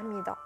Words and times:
أعمدة 0.00 0.36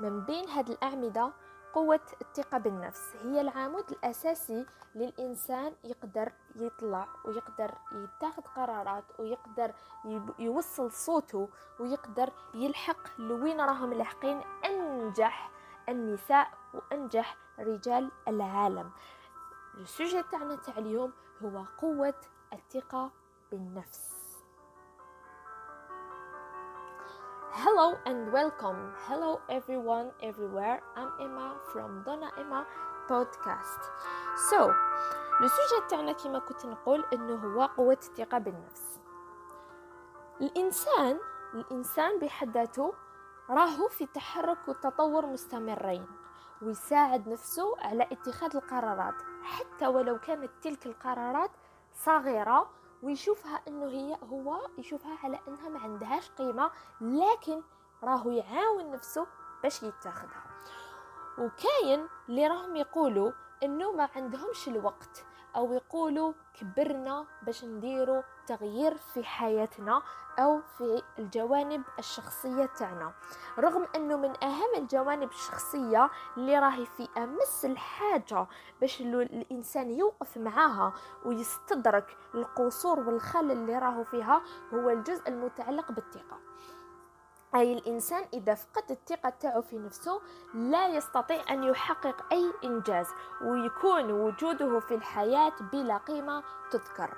من 0.00 0.24
بين 0.24 0.48
هذه 0.48 0.72
الأعمدة 0.72 1.32
قوة 1.72 2.00
الثقة 2.20 2.58
بالنفس 2.58 3.16
هي 3.22 3.40
العمود 3.40 3.90
الأساسي 3.90 4.66
للإنسان 4.94 5.72
يقدر 5.84 6.32
يطلع 6.56 7.08
ويقدر 7.24 7.74
يتخذ 7.92 8.42
قرارات 8.42 9.04
ويقدر 9.18 9.74
يوصل 10.38 10.92
صوته 10.92 11.48
ويقدر 11.80 12.32
يلحق 12.54 13.20
لوين 13.20 13.60
راهم 13.60 13.92
لاحقين 13.92 14.40
أنجح 14.64 15.50
النساء 15.88 16.48
وأنجح 16.74 17.36
رجال 17.58 18.10
العالم. 18.28 18.90
السوجي 19.74 20.22
تاعنا 20.22 20.56
تاع 20.56 20.78
اليوم 20.78 21.12
هو 21.42 21.64
قوة 21.78 22.14
الثقة 22.52 23.10
بالنفس. 23.50 24.11
Hello 27.54 27.98
and 28.06 28.32
welcome. 28.32 28.96
Hello 29.06 29.40
everyone 29.50 30.10
everywhere. 30.22 30.80
I'm 30.96 31.12
Emma 31.20 31.52
from 31.72 32.02
Donna 32.04 32.30
Emma 32.40 32.64
podcast. 33.08 33.80
So, 34.50 34.70
لو 35.40 35.48
سوجي 35.48 35.88
تاعنا 35.90 36.12
كيما 36.12 36.38
كنت 36.38 36.66
نقول 36.66 37.04
انه 37.12 37.34
هو 37.34 37.62
قوة 37.76 37.98
الثقة 38.02 38.38
بالنفس. 38.38 39.00
الانسان 40.40 41.18
الانسان 41.54 42.18
بحد 42.18 42.50
ذاته 42.50 42.94
راهو 43.50 43.88
في 43.88 44.06
تحرك 44.06 44.68
وتطور 44.68 45.26
مستمرين 45.26 46.06
ويساعد 46.62 47.28
نفسه 47.28 47.76
على 47.78 48.02
اتخاذ 48.12 48.56
القرارات 48.56 49.14
حتى 49.42 49.86
ولو 49.86 50.18
كانت 50.18 50.50
تلك 50.62 50.86
القرارات 50.86 51.50
صغيرة 51.94 52.70
ويشوفها 53.02 53.60
إنه 53.68 53.86
هي 53.86 54.18
هو 54.30 54.60
يشوفها 54.78 55.18
على 55.24 55.38
إنها 55.48 55.68
ما 55.68 55.78
عندهاش 55.78 56.30
قيمة 56.30 56.70
لكن 57.00 57.62
راهو 58.02 58.30
يعاون 58.30 58.90
نفسه 58.90 59.26
باش 59.62 59.82
يتاخذها 59.82 60.44
وكاين 61.38 62.08
اللي 62.28 62.46
راهم 62.46 62.76
يقولوا 62.76 63.32
إنه 63.62 63.92
ما 63.92 64.08
عندهمش 64.16 64.68
الوقت. 64.68 65.24
أو 65.56 65.72
يقولوا 65.72 66.32
كبرنا 66.60 67.26
باش 67.42 67.64
نديروا 67.64 68.22
تغيير 68.46 68.94
في 68.94 69.24
حياتنا 69.24 70.02
أو 70.38 70.60
في 70.78 71.02
الجوانب 71.18 71.82
الشخصية 71.98 72.66
تاعنا. 72.66 73.12
رغم 73.58 73.86
أنه 73.96 74.16
من 74.16 74.44
أهم 74.44 74.74
الجوانب 74.76 75.30
الشخصية 75.30 76.10
اللي 76.36 76.58
راهي 76.58 76.86
في 76.86 77.08
أمس 77.16 77.64
الحاجة 77.64 78.46
باش 78.80 79.00
الإنسان 79.00 79.90
يوقف 79.90 80.38
معاها 80.38 80.92
ويستدرك 81.24 82.16
القصور 82.34 83.00
والخلل 83.00 83.52
اللي 83.52 83.78
راهو 83.78 84.04
فيها 84.04 84.42
هو 84.74 84.90
الجزء 84.90 85.28
المتعلق 85.28 85.92
بالثقة. 85.92 86.51
أي 87.54 87.72
الإنسان 87.72 88.24
إذا 88.32 88.54
فقد 88.54 88.90
الثقة 88.90 89.30
تاعو 89.30 89.62
في 89.62 89.78
نفسه 89.78 90.20
لا 90.54 90.88
يستطيع 90.88 91.42
أن 91.50 91.64
يحقق 91.64 92.32
أي 92.32 92.52
إنجاز 92.64 93.06
ويكون 93.42 94.10
وجوده 94.10 94.80
في 94.80 94.94
الحياة 94.94 95.52
بلا 95.72 95.96
قيمة 95.96 96.42
تذكر. 96.70 97.16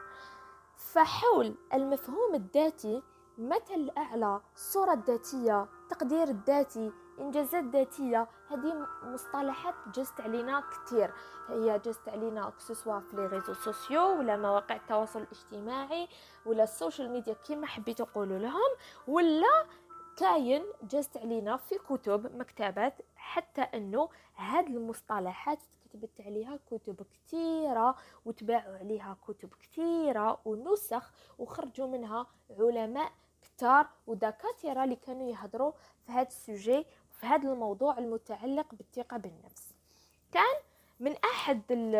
فحول 0.76 1.54
المفهوم 1.74 2.34
الذاتي 2.34 3.02
مثل 3.38 3.74
الأعلى 3.74 4.40
الصورة 4.54 4.92
الذاتية 4.92 5.66
تقدير 5.90 6.28
الذاتي 6.28 6.92
إنجازات 7.18 7.64
ذاتية 7.64 8.28
هذه 8.48 8.86
مصطلحات 9.02 9.74
جزت 9.94 10.20
علينا 10.20 10.62
كتير. 10.70 11.14
هي 11.48 11.78
جزت 11.78 12.08
علينا 12.08 12.52
que 12.58 12.72
ce 12.72 12.81
soit 12.81 13.00
في 13.00 13.16
les 13.16 13.26
réseaux 13.26 13.54
sociaux 13.54 14.18
ولا 14.18 14.36
مواقع 14.36 14.76
التواصل 14.76 15.20
الاجتماعي 15.20 16.08
ولا 16.46 16.62
ال 16.62 16.69
social 16.69 17.10
media 17.10 17.34
كيما 17.34 17.66
حبيتوا 17.66 18.06
تقولوا 18.06 18.38
لهم 18.38 18.70
ولا 19.06 19.66
كاين 20.16 20.64
جازت 20.82 21.16
علينا 21.16 21.56
في 21.56 21.74
كتب 21.78 22.36
مكتبات 22.36 22.94
حتى 23.16 23.60
أنه 23.60 24.08
هاد 24.36 24.66
المصطلحات 24.66 25.58
كتبت 25.84 26.20
عليها 26.20 26.58
كتب 26.70 27.06
كثيرة 27.12 27.96
وتباعوا 28.24 28.76
عليها 28.76 29.16
كتب 29.28 29.48
كثيرة 29.62 30.40
ونسخ 30.44 31.12
وخرجوا 31.38 31.86
منها 31.86 32.26
علماء 32.58 33.12
كتار 33.42 33.86
ودكاترة 34.06 34.84
اللي 34.84 34.96
كانوا 34.96 35.30
يهضروا 35.30 35.72
في 36.06 36.12
هذا 36.12 36.28
السوجي 36.28 36.86
في 37.10 37.26
هذا 37.26 37.52
الموضوع 37.52 37.98
المتعلق 37.98 38.74
بالثقة 38.74 39.16
بالنفس. 39.16 39.74
كان 40.32 40.54
من 41.00 41.16
أحد 41.24 41.62
ال 41.70 41.94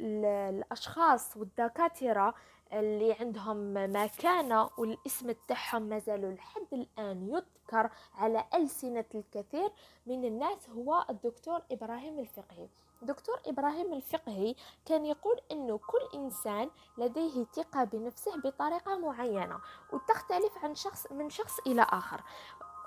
ال 0.00 0.24
الأشخاص 0.24 1.36
والدكاترة 1.36 2.34
اللي 2.72 3.12
عندهم 3.12 3.74
مكانة 3.96 4.70
والاسم 4.78 5.32
تاعهم 5.48 5.82
مازالوا 5.82 6.32
لحد 6.32 6.66
الآن 6.72 7.28
يذكر 7.28 7.90
على 8.14 8.44
ألسنة 8.54 9.04
الكثير 9.14 9.72
من 10.06 10.24
الناس 10.24 10.70
هو 10.70 11.04
الدكتور 11.10 11.62
إبراهيم 11.72 12.18
الفقهي. 12.18 12.68
دكتور 13.02 13.40
إبراهيم 13.46 13.92
الفقهي 13.92 14.54
كان 14.86 15.06
يقول 15.06 15.40
أنه 15.52 15.78
كل 15.78 16.18
إنسان 16.18 16.70
لديه 16.98 17.44
ثقة 17.44 17.84
بنفسه 17.84 18.36
بطريقة 18.36 18.98
معينة 18.98 19.60
وتختلف 19.92 20.64
عن 20.64 20.74
شخص 20.74 21.12
من 21.12 21.30
شخص 21.30 21.58
إلى 21.66 21.82
آخر. 21.82 22.22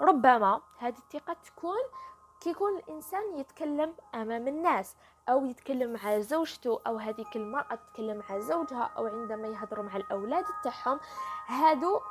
ربما 0.02 0.62
هذه 0.78 0.98
الثقة 0.98 1.34
تكون 1.34 1.82
كيكون 2.42 2.78
الإنسان 2.78 3.38
يتكلم 3.40 3.94
أمام 4.16 4.48
الناس. 4.48 4.96
أو 5.30 5.46
يتكلم 5.46 5.94
مع 5.94 6.20
زوجته 6.20 6.82
أو 6.88 6.98
هذيك 6.98 7.36
المرأة 7.36 7.76
تتكلم 7.76 8.24
مع 8.30 8.40
زوجها 8.40 8.92
أو 8.98 9.08
عندما 9.08 9.48
يهضروا 9.48 9.86
مع 9.86 9.96
الأولاد 9.96 10.46
تاعهم 10.64 11.00
هادو 11.48 12.02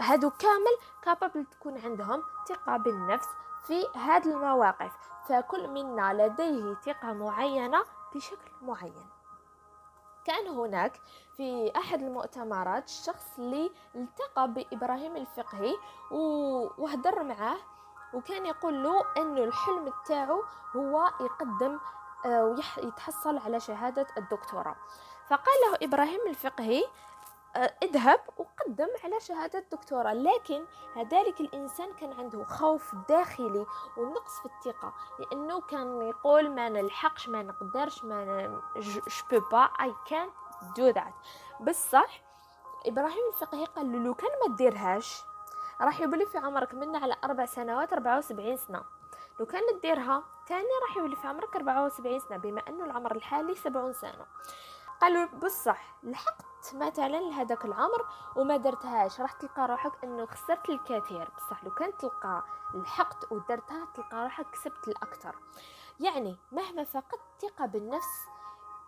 هادو 0.00 0.30
كامل 0.30 0.76
كابابل 1.02 1.46
تكون 1.46 1.78
عندهم 1.78 2.22
ثقة 2.48 2.76
بالنفس 2.76 3.28
في 3.66 3.86
هذه 3.94 4.24
المواقف. 4.24 4.92
فكل 5.28 5.68
منا 5.68 6.12
لديه 6.26 6.74
ثقة 6.74 7.12
معينة 7.12 7.84
بشكل 8.14 8.50
معين. 8.62 9.06
كان 10.24 10.48
هناك 10.48 11.00
في 11.36 11.72
أحد 11.76 12.02
المؤتمرات 12.02 12.88
الشخص 12.88 13.38
اللي 13.38 13.70
التقى 13.94 14.52
بإبراهيم 14.52 15.16
الفقهي 15.16 15.76
وهدر 16.78 17.22
معاه 17.22 17.56
وكان 18.14 18.46
يقول 18.46 18.82
له 18.82 19.04
إنه 19.16 19.44
الحلم 19.44 19.92
تاعو 20.06 20.42
هو 20.76 21.10
يقدم 21.20 21.78
ويتحصل 22.26 23.38
على 23.38 23.60
شهادة 23.60 24.06
الدكتوراه. 24.18 24.76
فقال 25.28 25.54
له 25.66 25.78
إبراهيم 25.82 26.20
الفقهي 26.28 26.84
آه، 27.56 27.74
اذهب 27.82 28.20
وقدم 28.36 28.88
على 29.04 29.20
شهادة 29.20 29.64
دكتوراه 29.72 30.12
لكن 30.12 30.64
هذلك 30.96 31.40
الإنسان 31.40 31.92
كان 32.00 32.12
عنده 32.12 32.44
خوف 32.44 32.94
داخلي 33.08 33.66
ونقص 33.96 34.40
في 34.40 34.46
الثقة 34.46 34.94
لأنه 35.18 35.60
كان 35.60 36.02
يقول 36.02 36.50
ما 36.50 36.68
نلحقش 36.68 37.28
ما 37.28 37.42
نقدرش 37.42 38.04
ما 38.04 38.60
با 39.52 39.68
اي 39.80 39.94
كان 40.06 40.28
دو 40.76 40.88
ذات 40.88 41.14
بصح 41.60 42.22
إبراهيم 42.86 43.28
الفقهي 43.32 43.64
قال 43.64 43.92
له 43.92 43.98
لو 43.98 44.14
كان 44.14 44.30
ما 44.48 44.56
ديرهاش 44.56 45.22
راح 45.80 46.00
يبلي 46.00 46.26
في 46.26 46.38
عمرك 46.38 46.74
من 46.74 46.96
على 46.96 47.16
أربع 47.24 47.46
سنوات 47.46 47.92
أربعة 47.92 48.18
وسبعين 48.18 48.56
سنة. 48.56 48.82
لو 49.40 49.46
كان 49.46 49.62
ديرها 49.82 50.24
تاني 50.46 50.68
راح 50.88 50.96
يولي 50.96 51.16
في 51.16 51.28
عمرك 51.28 51.56
أربعة 51.56 51.84
وسبعين 51.84 52.20
سنة 52.20 52.36
بما 52.36 52.62
أنه 52.68 52.84
العمر 52.84 53.16
الحالي 53.16 53.54
سبعون 53.54 53.92
سنة. 53.92 54.26
قالوا 55.00 55.26
بصح 55.26 55.96
لحقت 56.02 56.74
مثلا 56.74 57.20
لهذاك 57.20 57.64
العمر 57.64 58.06
وما 58.36 58.56
درتهاش 58.56 59.20
راح 59.20 59.32
تلقى 59.32 59.66
روحك 59.66 60.04
أنه 60.04 60.26
خسرت 60.26 60.70
الكثير. 60.70 61.30
بصح 61.36 61.64
لو 61.64 61.70
كانت 61.70 62.00
تلقى 62.00 62.42
لحقت 62.74 63.32
ودرتها 63.32 63.88
تلقى 63.94 64.22
روحك 64.22 64.46
كسبت 64.50 64.88
الأكثر. 64.88 65.36
يعني 66.00 66.36
مهما 66.52 66.84
فقدت 66.84 67.20
ثقة 67.42 67.66
بالنفس 67.66 68.26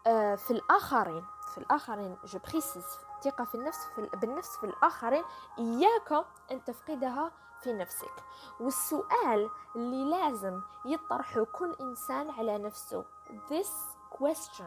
آه، 0.06 0.34
في 0.34 0.50
الآخرين 0.50 1.24
في 1.54 1.58
الآخرين 1.58 2.16
جو 2.24 2.38
بريسيس 2.38 2.98
الثقة 3.26 3.44
في 3.44 3.54
النفس 3.54 3.86
في 3.86 4.08
بالنفس 4.16 4.56
في 4.56 4.64
الآخرين 4.66 5.24
إياك 5.58 6.26
أن 6.50 6.64
تفقدها 6.64 7.32
في 7.60 7.72
نفسك. 7.72 8.24
والسؤال 8.60 9.50
اللي 9.76 10.04
لازم 10.10 10.60
يطرحه 10.84 11.44
كل 11.44 11.76
إنسان 11.80 12.30
على 12.30 12.58
نفسه 12.58 13.04
this 13.50 13.70
question 14.18 14.64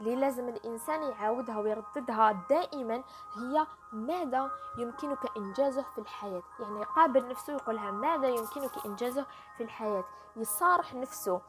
اللي 0.00 0.16
لازم 0.16 0.48
الإنسان 0.48 1.02
يعاودها 1.02 1.58
ويرددها 1.58 2.46
دائما 2.50 3.02
هي 3.34 3.66
ماذا 3.92 4.50
يمكنك 4.78 5.36
إنجازه 5.36 5.82
في 5.82 5.98
الحياة؟ 5.98 6.42
يعني 6.60 6.80
يقابل 6.80 7.28
نفسه 7.28 7.52
يقولها 7.52 7.90
ماذا 7.90 8.28
يمكنك 8.28 8.86
إنجازه 8.86 9.26
في 9.56 9.62
الحياة؟ 9.62 10.04
يصارح 10.36 10.94
نفسه 10.94 11.40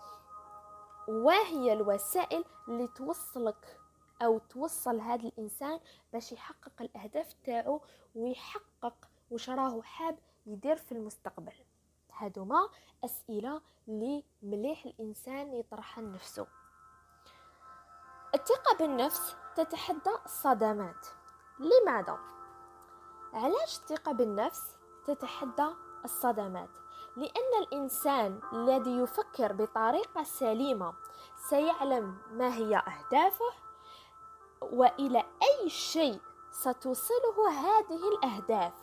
وهي 1.08 1.74
الوسائل 1.74 2.46
اللي 2.68 2.88
توصلك 2.88 3.80
أو 4.22 4.38
توصل 4.38 5.00
هذا 5.00 5.28
الإنسان 5.28 5.80
باش 6.14 6.32
يحقق 6.32 6.82
الأهداف 6.82 7.34
تاعو 7.44 7.82
ويحقق 8.16 8.96
وش 9.32 9.50
راهو 9.50 9.82
حاب 9.82 10.20
يدير 10.46 10.76
في 10.76 10.92
المستقبل. 10.92 11.54
هادو 12.14 12.46
ما 12.46 12.70
أسئلة 13.06 13.62
اللي 13.88 14.24
مليح 14.44 14.86
الإنسان 14.86 15.54
يطرحها 15.54 16.04
لنفسه. 16.04 16.48
الثقة 18.36 18.78
بالنفس 18.80 19.36
تتحدى 19.56 20.12
الصدمات. 20.26 21.08
لماذا؟ 21.60 22.20
علاش 23.34 23.78
الثقة 23.78 24.12
بالنفس 24.12 24.78
تتحدى 25.08 25.68
الصدمات؟ 26.06 26.70
لأن 27.18 27.64
الإنسان 27.64 28.40
الذي 28.54 28.98
يفكر 28.98 29.54
بطريقة 29.54 30.24
سليمة 30.24 30.94
سيعلم 31.50 32.18
ما 32.32 32.56
هي 32.56 32.78
أهدافه 32.78 33.65
وإلى 34.72 35.20
أي 35.20 35.70
شيء 35.70 36.20
ستوصله 36.52 37.50
هذه 37.50 38.02
الأهداف. 38.18 38.74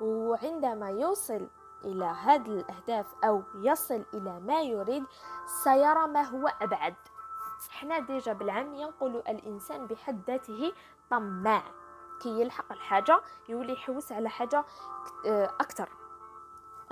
وعندما 0.00 0.90
يوصل 0.90 1.48
إلى 1.84 2.04
هذه 2.04 2.46
الأهداف 2.50 3.06
أو 3.24 3.42
يصل 3.54 4.04
إلى 4.14 4.40
ما 4.40 4.62
يريد 4.62 5.04
سيرى 5.64 6.06
ما 6.06 6.22
هو 6.22 6.48
أبعد. 6.60 6.94
إحنا 7.70 7.98
ديجا 7.98 8.32
بالعام 8.32 8.74
ينقل 8.74 9.16
الإنسان 9.16 9.86
بحد 9.86 10.20
ذاته 10.26 10.72
طماع. 11.10 11.62
كي 12.22 12.40
يلحق 12.40 12.72
الحاجة 12.72 13.20
يولي 13.48 13.72
يحوس 13.72 14.12
على 14.12 14.28
حاجة 14.28 14.64
آه، 15.26 15.44
أكثر 15.60 15.88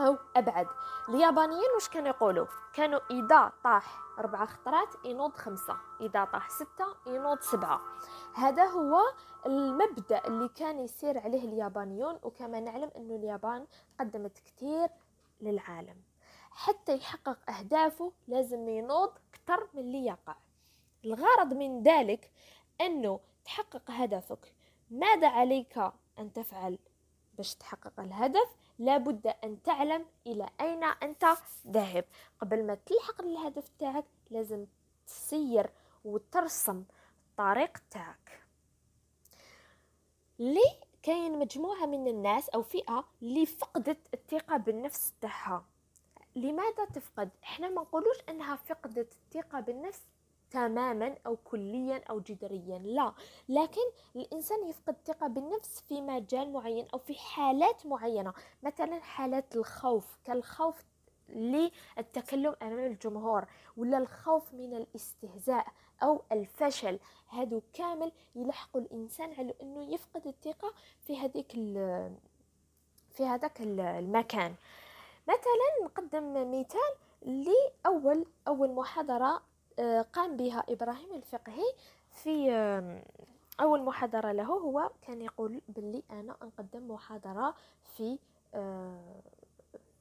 أو 0.06 0.18
أبعد. 0.36 0.66
اليابانيين 1.08 1.70
واش 1.74 1.88
كانوا 1.88 2.08
يقولوا؟ 2.08 2.46
كانوا 2.74 3.00
إذا 3.10 3.52
طاح 3.64 3.98
أربعة 4.18 4.46
خطرات 4.46 4.88
ينوض 5.04 5.36
خمسة. 5.36 5.76
إذا 6.00 6.24
طاح 6.24 6.50
ستة 6.50 6.86
ينوض 7.06 7.40
سبعة. 7.40 7.80
هذا 8.34 8.64
هو 8.64 9.00
المبدأ 9.46 10.26
اللي 10.26 10.48
كان 10.48 10.78
يسير 10.78 11.18
عليه 11.18 11.44
اليابانيون 11.44 12.18
وكما 12.22 12.60
نعلم 12.60 12.90
أن 12.96 13.10
اليابان 13.10 13.66
قدمت 14.00 14.38
كثير 14.38 14.88
للعالم. 15.40 15.96
حتى 16.50 16.96
يحقق 16.96 17.50
أهدافه 17.50 18.12
لازم 18.28 18.68
ينوض 18.68 19.12
أكثر 19.34 19.68
من 19.74 19.80
اللي 19.80 20.06
يقع. 20.06 20.36
الغرض 21.04 21.54
من 21.54 21.82
ذلك 21.82 22.30
أنه 22.80 23.20
تحقق 23.44 23.90
هدفك. 23.90 24.54
ماذا 24.90 25.28
عليك 25.28 25.78
أن 26.18 26.32
تفعل 26.32 26.78
باش 27.34 27.54
تحقق 27.54 28.00
الهدف؟ 28.00 28.56
لابد 28.80 29.26
أن 29.26 29.62
تعلم 29.62 30.06
إلى 30.26 30.50
أين 30.60 30.84
أنت 30.84 31.24
ذاهب. 31.66 32.04
قبل 32.40 32.66
ما 32.66 32.74
تلحق 32.74 33.22
للهدف 33.22 33.68
تاعك 33.78 34.04
لازم 34.30 34.66
تسير 35.06 35.70
وترسم 36.04 36.84
الطريق 37.30 37.78
تاعك. 37.90 38.42
لي 40.38 40.80
كاين 41.02 41.38
مجموعة 41.38 41.86
من 41.86 42.06
الناس 42.08 42.48
أو 42.48 42.62
فئة 42.62 43.08
اللي 43.22 43.46
فقدت 43.46 43.98
الثقة 44.14 44.56
بالنفس 44.56 45.14
تاعها. 45.20 45.64
لماذا 46.36 46.84
تفقد؟ 46.84 47.30
إحنا 47.42 47.68
ما 47.68 47.82
نقولوش 47.82 48.16
أنها 48.28 48.56
فقدت 48.56 49.12
الثقة 49.12 49.60
بالنفس 49.60 50.02
تماما 50.50 51.16
أو 51.26 51.36
كليا 51.36 52.04
أو 52.10 52.20
جذريا. 52.20 52.78
لا 52.78 53.12
لكن 53.48 53.80
الإنسان 54.16 54.68
يفقد 54.68 54.94
الثقة 54.94 55.26
بالنفس 55.26 55.80
في 55.80 56.00
مجال 56.00 56.52
معين 56.52 56.86
أو 56.94 56.98
في 56.98 57.14
حالات 57.14 57.86
معينة. 57.86 58.32
مثلا 58.62 59.00
حالات 59.00 59.56
الخوف 59.56 60.18
كالخوف 60.24 60.84
للتكلم 61.28 62.56
أمام 62.62 62.86
الجمهور 62.86 63.46
ولا 63.76 63.98
الخوف 63.98 64.54
من 64.54 64.74
الاستهزاء 64.74 65.66
أو 66.02 66.22
الفشل. 66.32 66.98
هادو 67.28 67.60
كامل 67.72 68.12
يلحقوا 68.34 68.80
الإنسان 68.80 69.32
على 69.38 69.54
أنه 69.62 69.94
يفقد 69.94 70.26
الثقة 70.26 70.74
في 71.06 71.16
هذيك 71.16 71.52
في 73.10 73.26
هذاك 73.26 73.60
المكان. 73.60 74.54
مثلا 75.28 75.84
نقدم 75.84 76.50
مثال 76.60 76.94
لأول 77.22 78.26
أول 78.48 78.70
محاضرة 78.74 79.26
آه، 79.26 79.40
قام 80.12 80.36
بها 80.36 80.64
إبراهيم 80.68 81.14
الفقهي 81.14 81.74
في 82.10 82.50
أول 83.60 83.82
محاضرة 83.82 84.32
له 84.32 84.44
هو 84.44 84.90
كان 85.02 85.22
يقول 85.22 85.62
باللي 85.68 86.02
أنا 86.10 86.32
أقدم 86.42 86.90
محاضرة 86.90 87.54
في 87.96 88.18
آه، 88.54 89.22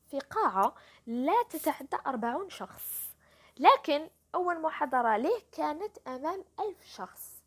في 0.07 0.19
قاعة 0.19 0.75
لا 1.07 1.43
تتعدى 1.49 1.97
أربعون 2.07 2.49
شخص 2.49 3.15
لكن 3.59 4.09
أول 4.35 4.61
محاضرة 4.61 5.17
له 5.17 5.41
كانت 5.51 5.97
أمام 6.07 6.43
ألف 6.59 6.85
شخص 6.85 7.43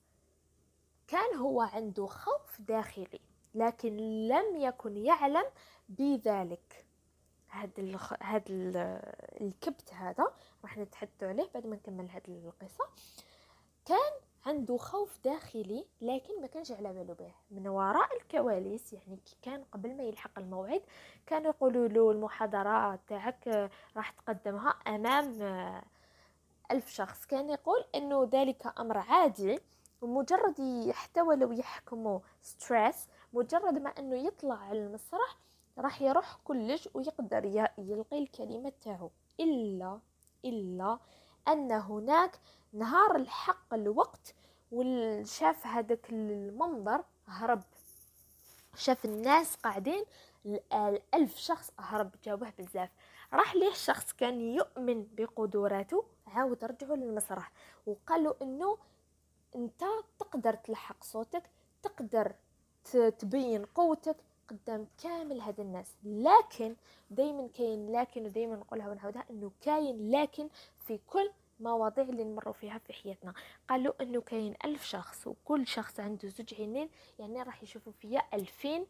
كان 1.09 1.37
هو 1.37 1.61
عنده 1.61 2.07
خوف 2.07 2.61
داخلي 2.61 3.21
لكن 3.55 3.97
لم 4.29 4.57
يكن 4.57 4.97
يعلم 4.97 5.45
بذلك. 5.89 6.87
هاد 7.51 7.71
الكبت 9.41 9.95
هذا 9.95 10.27
راح 10.63 10.79
نتحدثوا 10.79 11.29
عليه 11.29 11.51
بعد 11.55 11.67
ما 11.67 11.77
نكمل 11.77 12.11
هاد 12.11 12.23
القصة. 12.29 12.85
كان 13.85 14.13
عنده 14.47 14.77
خوف 14.77 15.19
داخلي 15.25 15.87
لكن 16.01 16.41
ما 16.41 16.47
كانش 16.47 16.73
على 16.73 16.93
باله 16.93 17.15
به. 17.15 17.33
من 17.51 17.69
وراء 17.69 18.17
الكواليس 18.17 18.93
يعني 18.93 19.17
كي 19.17 19.37
كان 19.43 19.65
قبل 19.73 19.97
ما 19.97 20.03
يلحق 20.03 20.39
الموعد 20.39 20.83
كانوا 21.27 21.51
يقولوا 21.51 21.89
له 21.89 22.11
المحاضرة 22.11 22.99
تاعك 23.09 23.71
راح 23.97 24.11
تقدمها 24.11 24.71
أمام 24.71 25.43
ألف 26.71 26.89
شخص. 26.89 27.27
كان 27.27 27.51
يقول 27.51 27.85
أنه 27.95 28.29
ذلك 28.33 28.81
أمر 28.81 28.99
عادي 28.99 29.59
ومجرد 30.01 30.91
حتى 30.91 31.23
ولو 31.23 31.53
يحكموا 31.53 32.21
ستريس 32.43 33.09
مجرد 33.33 33.79
ما 33.79 33.91
أنه 33.91 34.17
يطلع 34.17 34.55
على 34.55 34.87
المسرح 34.87 35.37
راح 35.79 36.03
يروح 36.03 36.37
كلش 36.45 36.89
ويقدر 36.95 37.45
يلقي 37.79 38.19
الكلمة 38.19 38.73
تاعو. 38.85 39.11
إلا 39.41 40.01
إلا 40.45 40.99
أن 41.49 41.73
هناك 41.73 42.41
نهار 42.73 43.17
الحق 43.17 43.75
الوقت 43.75 44.35
وشاف 44.73 45.67
هذاك 45.67 46.07
المنظر 46.11 47.05
هرب. 47.27 47.63
شاف 48.77 49.05
الناس 49.05 49.57
قاعدين 49.57 50.05
الألف 50.47 51.37
شخص 51.37 51.73
هرب 51.79 52.11
جاوه 52.25 52.53
بزاف. 52.59 52.91
راح 53.33 53.55
ليه 53.55 53.73
شخص 53.73 54.13
كان 54.13 54.41
يؤمن 54.41 55.07
بقدراته؟ 55.13 56.05
عاود 56.27 56.65
رجعوا 56.65 56.97
للمسرح. 56.97 57.53
وقالوا 57.87 58.35
إنه 58.43 58.79
أنت 59.57 59.85
تقدر 60.19 60.55
تلحق 60.55 61.05
صوتك 61.05 61.51
تقدر 61.83 62.35
تبين 63.19 63.65
قوتك 63.65 64.17
قدام 64.53 64.87
كامل 65.03 65.41
هاد 65.41 65.61
الناس. 65.61 65.95
لكن 66.05 66.77
دايما 67.11 67.49
كاين 67.55 67.93
لكن 67.93 68.25
ودايما 68.25 68.57
نقولها 68.57 68.89
ونعاودها 68.91 69.25
إنه 69.31 69.51
كاين 69.61 70.11
لكن 70.11 70.49
في 70.79 70.99
كل 71.07 71.31
مواضيع 71.61 72.05
اللي 72.05 72.25
نمروا 72.25 72.53
فيها 72.53 72.79
في 72.79 72.93
حياتنا. 72.93 73.35
قالوا 73.71 74.03
إنه 74.03 74.21
كاين 74.21 74.55
ألف 74.65 74.85
شخص 74.85 75.27
وكل 75.27 75.67
شخص 75.67 76.01
عنده 76.01 76.29
زوج 76.29 76.55
عينين 76.55 76.89
يعني 77.19 77.43
راح 77.43 77.63
يشوفوا 77.63 77.93
فيا 77.93 78.23
ألفين 78.35 78.87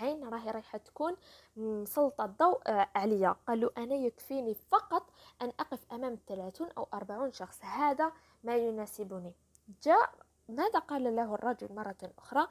عين 0.00 0.28
راهي 0.28 0.50
رايحة 0.50 0.78
تكون 0.78 1.16
مسلطة 1.56 2.24
الضوء 2.24 2.60
آه، 2.66 2.88
عليا. 2.94 3.36
قالوا 3.48 3.70
أنا 3.78 3.94
يكفيني 3.94 4.54
فقط 4.54 5.10
أن 5.42 5.48
أقف 5.60 5.92
أمام 5.92 6.18
ثلاثون 6.28 6.68
أو 6.78 6.88
أربعون 6.94 7.32
شخص. 7.32 7.64
هذا 7.64 8.12
ما 8.44 8.56
يناسبني. 8.56 9.32
جاء 9.82 10.10
ماذا 10.48 10.78
قال 10.78 11.16
له 11.16 11.34
الرجل 11.34 11.74
مرة 11.74 11.96
أخرى؟ 12.18 12.46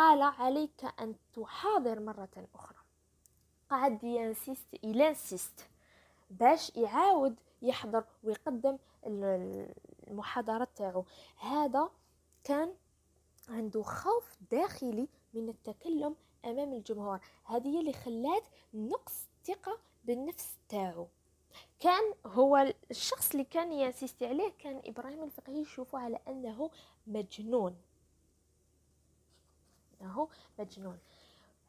قال 0.00 0.22
عليك 0.22 0.84
أن 1.00 1.14
تحاضر 1.32 2.00
مرة 2.00 2.48
أخرى. 2.54 2.78
قعد 3.70 4.04
ينسيست 4.04 4.66
يلانسيست 4.82 5.68
باش 6.30 6.76
يعاود 6.76 7.40
يحضر 7.62 8.04
ويقدم 8.24 8.78
المحاضرة 9.06 10.68
تاعو. 10.76 11.04
هذا 11.36 11.90
كان 12.44 12.74
عنده 13.48 13.82
خوف 13.82 14.36
داخلي 14.50 15.08
من 15.34 15.48
التكلم 15.48 16.16
أمام 16.44 16.72
الجمهور. 16.72 17.20
هذه 17.44 17.80
اللي 17.80 17.92
خلات 17.92 18.44
نقص 18.74 19.28
ثقة 19.44 19.78
بالنفس 20.04 20.56
تاعو. 20.68 21.06
كان 21.80 22.14
هو 22.26 22.74
الشخص 22.90 23.30
اللي 23.30 23.44
كان 23.44 23.72
ينسيستي 23.72 24.26
عليه 24.26 24.52
كان 24.58 24.82
إبراهيم 24.84 25.22
الفقهي 25.22 25.60
يشوفه 25.60 25.98
على 25.98 26.18
أنه 26.28 26.70
مجنون. 27.06 27.76
إنه 30.00 30.28
مجنون. 30.58 30.98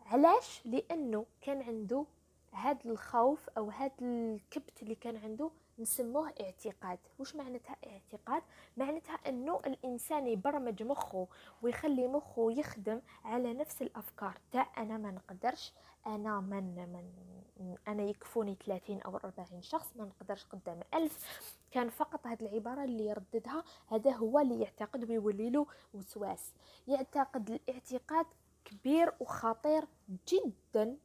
علاش؟ 0.05 0.61
لأنه 0.65 1.25
كان 1.41 1.61
عنده 1.61 2.05
هذا 2.51 2.79
الخوف 2.85 3.49
أو 3.49 3.69
هذا 3.69 3.93
الكبت 4.01 4.83
اللي 4.83 4.95
كان 4.95 5.17
عنده 5.17 5.51
نسموه 5.81 6.33
اعتقاد. 6.41 6.99
وش 7.19 7.35
معناتها 7.35 7.75
اعتقاد؟ 7.87 8.41
معناتها 8.77 9.13
أنه 9.13 9.61
الإنسان 9.65 10.27
يبرمج 10.27 10.83
مخه 10.83 11.27
ويخلي 11.61 12.07
مخه 12.07 12.51
يخدم 12.51 13.01
على 13.23 13.53
نفس 13.53 13.81
الأفكار. 13.81 14.37
تاع 14.51 14.71
أنا 14.77 14.97
ما 14.97 15.11
نقدرش 15.11 15.73
أنا 16.07 16.39
من 16.39 16.75
من 17.59 17.75
أنا 17.87 18.03
يكفوني 18.03 18.55
30 18.65 19.01
أو 19.01 19.17
40 19.17 19.61
شخص 19.61 19.95
ما 19.95 20.05
نقدرش 20.05 20.45
قدام 20.45 20.79
ألف. 20.93 21.41
كان 21.71 21.89
فقط 21.89 22.27
هذه 22.27 22.41
العبارة 22.41 22.83
اللي 22.83 23.07
يرددها 23.07 23.63
هذا 23.87 24.11
هو 24.11 24.39
اللي 24.39 24.61
يعتقد 24.61 25.09
ويولي 25.09 25.49
له 25.49 25.65
وسواس. 25.93 26.53
يعتقد 26.87 27.49
الاعتقاد 27.49 28.25
كبير 28.65 29.13
وخطير 29.19 29.87
جدا 30.27 30.97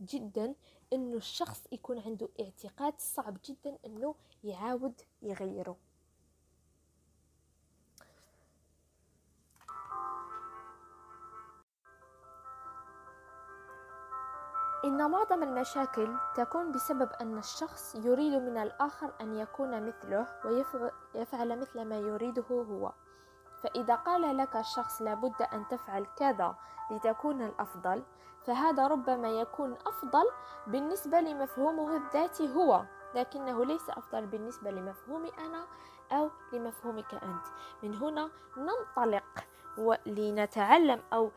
جدا. 0.00 0.54
إنه 0.92 1.16
الشخص 1.16 1.66
يكون 1.72 1.98
عنده 1.98 2.28
اعتقاد 2.40 2.94
صعب 2.98 3.38
جدا 3.44 3.78
إنه 3.86 4.14
يعاود 4.44 5.00
يغيره. 5.22 5.76
إن 14.84 15.10
معظم 15.10 15.42
المشاكل 15.42 16.16
تكون 16.36 16.72
بسبب 16.72 17.10
أن 17.20 17.38
الشخص 17.38 17.94
يريد 17.94 18.32
من 18.32 18.56
الآخر 18.56 19.12
أن 19.20 19.34
يكون 19.34 19.86
مثله 19.86 20.26
ويفعل 21.14 21.58
مثل 21.60 21.84
ما 21.84 21.98
يريده 21.98 22.42
هو. 22.42 22.92
فإذا 23.62 23.94
قال 23.94 24.36
لك 24.36 24.56
الشخص 24.56 25.02
لابد 25.02 25.42
أن 25.42 25.68
تفعل 25.68 26.06
كذا 26.16 26.54
لتكون 26.90 27.42
الأفضل 27.42 28.02
فهذا 28.46 28.86
ربما 28.86 29.28
يكون 29.28 29.76
أفضل 29.86 30.24
بالنسبة 30.66 31.20
لمفهومه 31.20 31.96
الذاتي 31.96 32.54
هو 32.54 32.84
لكنه 33.14 33.64
ليس 33.64 33.90
أفضل 33.90 34.26
بالنسبة 34.26 34.70
لمفهومي 34.70 35.32
أنا 35.38 35.66
أو 36.12 36.30
لمفهومك 36.52 37.14
أنت. 37.14 37.44
من 37.82 37.94
هنا 37.94 38.30
ننطلق 38.56 39.44
لنتعلم 40.06 41.02
أو 41.12 41.30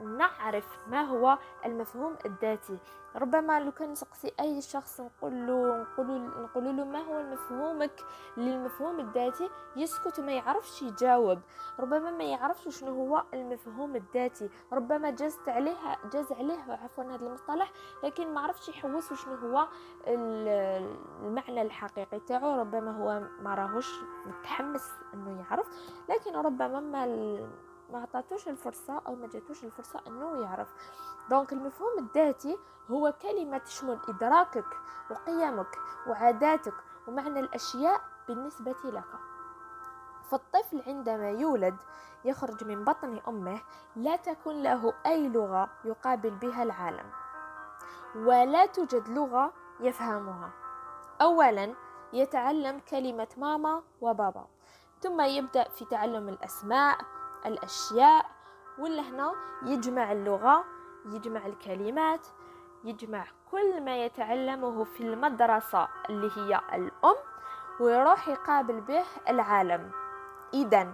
نعرف 0.00 0.78
ما 0.86 1.02
هو 1.02 1.38
المفهوم 1.66 2.16
الذاتي. 2.26 2.78
ربما 3.16 3.60
لو 3.60 3.72
كان 3.72 3.92
نسقسي 3.92 4.32
أي 4.40 4.60
شخص 4.60 5.00
نقول 5.00 5.46
له 5.46 5.86
نقول 5.98 6.76
له 6.76 6.84
ما 6.84 6.98
هو 6.98 7.22
مفهومك 7.22 8.04
للمفهوم 8.36 9.00
الذاتي 9.00 9.50
يسكت 9.76 10.18
وما 10.18 10.32
يعرفش 10.32 10.82
يجاوب. 10.82 11.38
ربما 11.80 12.10
ما 12.10 12.24
يعرفش 12.24 12.80
شنو 12.80 12.94
هو 12.94 13.24
المفهوم 13.34 13.96
الذاتي. 13.96 14.50
ربما 14.72 15.10
جزت 15.10 15.48
عليه 15.48 15.76
جاز 16.12 16.32
عليه 16.32 16.72
عفوا 16.72 17.04
هذا 17.04 17.26
المصطلح 17.26 17.72
لكن 18.04 18.34
ما 18.34 18.40
عرفش 18.40 18.68
يحوس 18.68 19.12
شنو 19.12 19.34
هو 19.34 19.68
المعنى 20.06 21.62
الحقيقي 21.62 22.20
تاعو. 22.20 22.60
ربما 22.60 22.96
هو 22.98 23.22
ما 23.42 23.54
راهوش 23.54 24.00
متحمس 24.26 24.90
إنه 25.14 25.40
يعرف 25.40 25.66
لكن 26.08 26.36
ربما 26.36 26.80
ما 26.80 27.06
ما 27.92 28.02
عطاتوش 28.02 28.48
الفرصة 28.48 29.02
أو 29.06 29.14
ما 29.14 29.26
جاتوش 29.26 29.64
الفرصة 29.64 30.00
أنه 30.06 30.42
يعرف. 30.42 30.68
donc 31.30 31.52
المفهوم 31.52 31.98
الذاتي 31.98 32.58
هو 32.90 33.14
كلمة 33.22 33.58
تشمل 33.58 33.98
إدراكك 34.08 34.66
وقيمك 35.10 35.78
وعاداتك 36.06 36.74
ومعنى 37.08 37.40
الأشياء 37.40 38.00
بالنسبة 38.28 38.76
لك. 38.84 39.18
فالطفل 40.30 40.82
عندما 40.86 41.30
يولد 41.30 41.76
يخرج 42.24 42.64
من 42.64 42.84
بطن 42.84 43.20
أمه 43.28 43.60
لا 43.96 44.16
تكون 44.16 44.62
له 44.62 44.94
أي 45.06 45.28
لغة 45.28 45.70
يقابل 45.84 46.30
بها 46.30 46.62
العالم 46.62 47.10
ولا 48.14 48.66
توجد 48.66 49.08
لغة 49.08 49.52
يفهمها. 49.80 50.52
أولا 51.22 51.74
يتعلم 52.12 52.80
كلمة 52.80 53.28
ماما 53.36 53.82
وبابا 54.00 54.46
ثم 55.00 55.20
يبدأ 55.20 55.68
في 55.68 55.84
تعلم 55.84 56.28
الأسماء 56.28 56.98
الأشياء 57.46 58.26
ولا 58.78 59.02
هنا 59.02 59.32
يجمع 59.66 60.12
اللغة 60.12 60.64
يجمع 61.06 61.46
الكلمات 61.46 62.26
يجمع 62.84 63.26
كل 63.50 63.80
ما 63.80 64.04
يتعلمه 64.04 64.84
في 64.84 65.00
المدرسة 65.00 65.88
اللي 66.10 66.30
هي 66.36 66.60
الأم 66.74 67.16
ويروح 67.80 68.28
يقابل 68.28 68.80
به 68.80 69.04
العالم. 69.28 69.90
إذا 70.54 70.92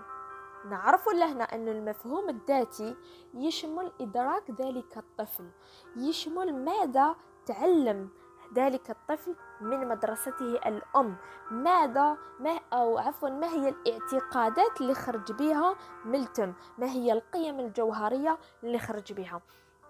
نعرف 0.70 1.08
لهنا 1.08 1.44
أن 1.44 1.68
المفهوم 1.68 2.28
الذاتي 2.28 2.96
يشمل 3.34 3.92
إدراك 4.00 4.50
ذلك 4.50 4.96
الطفل 4.96 5.50
يشمل 5.96 6.64
ماذا 6.64 7.16
تعلم 7.46 8.08
ذلك 8.54 8.90
الطفل 8.90 9.34
من 9.60 9.88
مدرسته 9.88 10.52
الأم. 10.66 11.16
ماذا؟ 11.50 12.16
ما 12.40 12.60
أو 12.72 12.98
عفوا 12.98 13.28
ما 13.28 13.46
هي 13.46 13.68
الاعتقادات 13.68 14.80
اللي 14.80 14.94
خرج 14.94 15.32
بها 15.32 15.76
ملتم 16.04 16.52
ما 16.78 16.86
هي 16.86 17.12
القيم 17.12 17.60
الجوهرية 17.60 18.38
اللي 18.64 18.78
خرج 18.78 19.12
بها؟ 19.12 19.40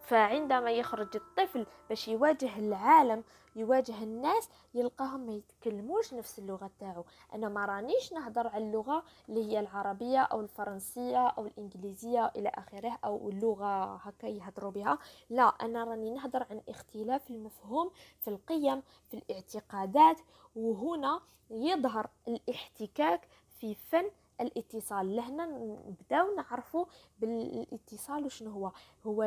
فعندما 0.07 0.71
يخرج 0.71 1.09
الطفل 1.17 1.67
باش 1.89 2.09
يواجه 2.09 2.59
العالم 2.59 3.25
يواجه 3.57 4.03
الناس 4.03 4.49
يلقاهم 4.75 5.21
ما 5.21 5.33
يتكلموش 5.33 6.15
نفس 6.15 6.39
اللغة 6.39 6.71
تاعو. 6.81 7.05
أنا 7.35 7.49
ما 7.49 7.65
رانيش 7.67 8.13
نهضر 8.13 8.47
على 8.47 8.65
اللغة 8.65 9.03
اللي 9.29 9.45
هي 9.45 9.61
العربية 9.61 10.19
أو 10.21 10.41
الفرنسية 10.41 11.27
أو 11.29 11.47
الإنجليزية 11.47 12.33
إلى 12.37 12.49
آخره 12.55 12.99
أو 13.05 13.29
اللغة 13.29 13.95
هكا 13.97 14.27
يهضروا 14.27 14.71
بها. 14.71 14.99
لا 15.31 15.43
أنا 15.43 15.85
راني 15.85 16.11
نهضر 16.11 16.47
عن 16.51 16.61
اختلاف 16.69 17.31
المفهوم 17.31 17.91
في 18.19 18.29
القيم 18.29 18.83
في 19.11 19.15
الاعتقادات 19.15 20.21
وهنا 20.57 21.21
يظهر 21.51 22.11
الاحتكاك 22.29 23.29
في 23.61 23.75
فن 23.75 24.11
الاتصال. 24.40 25.16
لهنا 25.16 25.47
نبداو 25.88 26.35
نعرفوا 26.35 26.85
بالاتصال 27.19 28.25
وشنو 28.25 28.50
هو. 28.50 28.73
هو 29.07 29.23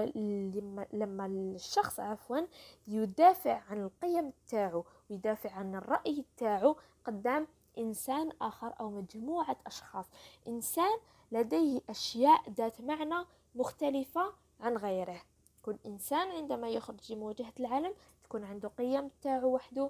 لما 0.94 1.26
الشخص 1.26 2.00
عفوا 2.00 2.40
يدافع 2.88 3.62
عن 3.70 3.84
القيم 3.84 4.34
تاعو 4.48 4.86
ويدافع 5.10 5.52
عن 5.52 5.76
الرأي 5.76 6.26
تاعو 6.38 6.76
قدام 7.06 7.48
إنسان 7.78 8.32
آخر 8.42 8.74
أو 8.80 8.90
مجموعة 8.90 9.58
أشخاص. 9.68 10.06
إنسان 10.48 10.98
لديه 11.32 11.82
أشياء 11.90 12.50
ذات 12.50 12.82
معنى 12.82 13.26
مختلفة 13.56 14.34
عن 14.60 14.78
غيره. 14.78 15.22
كل 15.62 15.78
إنسان 15.86 16.32
عندما 16.32 16.70
يخرج 16.70 17.14
لمواجهة 17.14 17.54
العالم 17.60 17.94
تكون 18.24 18.44
عنده 18.44 18.70
قيم 18.78 19.10
تاعو 19.22 19.56
وحده 19.56 19.90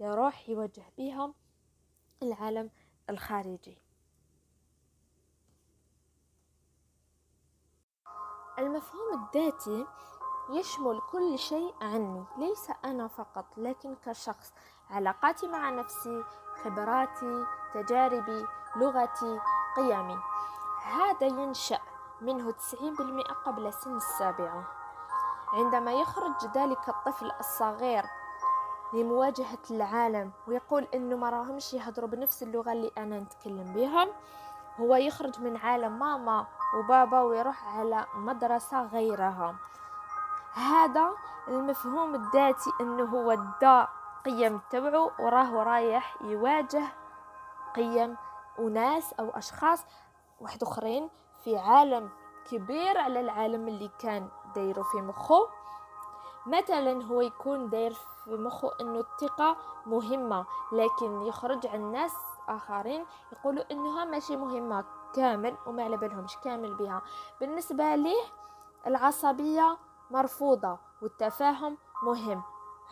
يروح 0.00 0.48
يواجه 0.48 0.82
بها 0.98 1.32
العالم 2.22 2.70
الخارجي. 3.10 3.78
المفهوم 8.58 9.22
الذاتي 9.22 9.86
يشمل 10.50 11.00
كل 11.12 11.38
شيء 11.38 11.74
عني 11.82 12.24
ليس 12.38 12.70
أنا 12.84 13.08
فقط 13.08 13.44
لكن 13.56 13.96
كشخص 14.06 14.52
علاقاتي 14.90 15.48
مع 15.48 15.70
نفسي 15.70 16.24
خبراتي 16.64 17.44
تجاربي 17.74 18.46
لغتي 18.76 19.40
قيمي. 19.76 20.18
هذا 20.84 21.26
ينشأ 21.26 21.80
منه 22.20 22.52
90% 22.52 23.32
قبل 23.46 23.72
سن 23.72 23.96
السابعة. 23.96 24.64
عندما 25.52 25.92
يخرج 25.92 26.46
ذلك 26.54 26.88
الطفل 26.88 27.32
الصغير 27.40 28.04
لمواجهة 28.92 29.58
العالم 29.70 30.32
ويقول 30.46 30.88
إنه 30.94 31.16
ما 31.16 31.30
راهمش 31.30 31.74
يهضروا 31.74 32.08
بنفس 32.08 32.42
اللغة 32.42 32.72
اللي 32.72 32.90
أنا 32.98 33.18
نتكلم 33.20 33.72
بها 33.72 34.06
هو 34.80 34.96
يخرج 34.96 35.40
من 35.40 35.56
عالم 35.56 35.98
ماما 35.98 36.46
وبابا 36.78 37.20
ويروح 37.20 37.78
على 37.78 38.06
مدرسة 38.14 38.82
غيرها. 38.82 39.54
هذا 40.54 41.10
المفهوم 41.48 42.14
الذاتي 42.14 42.70
إنه 42.80 43.04
هو 43.04 43.34
دا 43.60 43.88
قيم 44.24 44.60
تبعه 44.70 45.10
وراه 45.18 45.62
رايح 45.62 46.16
يواجه 46.22 46.82
قيم 47.76 48.16
وناس 48.58 49.12
أو 49.12 49.30
أشخاص 49.30 49.84
واحد 50.40 50.62
آخرين 50.62 51.10
في 51.44 51.58
عالم 51.58 52.10
كبير 52.50 52.98
على 52.98 53.20
العالم 53.20 53.68
اللي 53.68 53.90
كان 53.98 54.28
دايره 54.54 54.82
في 54.82 54.96
مخه. 54.96 55.48
مثلا 56.46 57.04
هو 57.04 57.20
يكون 57.20 57.68
داير 57.70 57.92
في 57.94 58.30
مخه 58.36 58.70
إنه 58.80 59.00
الثقة 59.00 59.56
مهمة 59.86 60.46
لكن 60.72 61.22
يخرج 61.22 61.66
عن 61.66 61.92
ناس 61.92 62.14
آخرين 62.48 63.06
يقولوا 63.32 63.64
إنها 63.70 64.04
ماشي 64.04 64.36
مهمة 64.36 64.84
كامل 65.14 65.56
وما 65.66 65.84
على 65.84 65.96
بالهمش 65.96 66.36
كامل 66.36 66.74
بها. 66.74 67.02
بالنسبة 67.40 67.94
ليه 67.94 68.22
العصبية 68.86 69.78
مرفوضة 70.10 70.78
والتفاهم 71.02 71.78
مهم. 72.02 72.42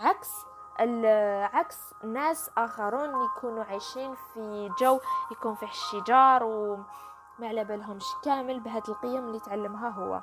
عكس 0.01 0.31
عكس 1.55 1.79
ناس 2.05 2.51
آخرون 2.59 3.25
يكونوا 3.25 3.65
عايشين 3.65 4.15
في 4.15 4.71
جو 4.79 5.01
يكون 5.33 5.55
فيه 5.55 5.67
الشجار 5.67 6.45
وما 6.45 6.85
على 7.49 7.65
بالهمش 7.65 8.05
كامل 8.25 8.61
بهذه 8.61 8.89
القيم 8.89 9.25
اللي 9.29 9.41
تعلمها 9.41 9.89
هو. 9.89 10.21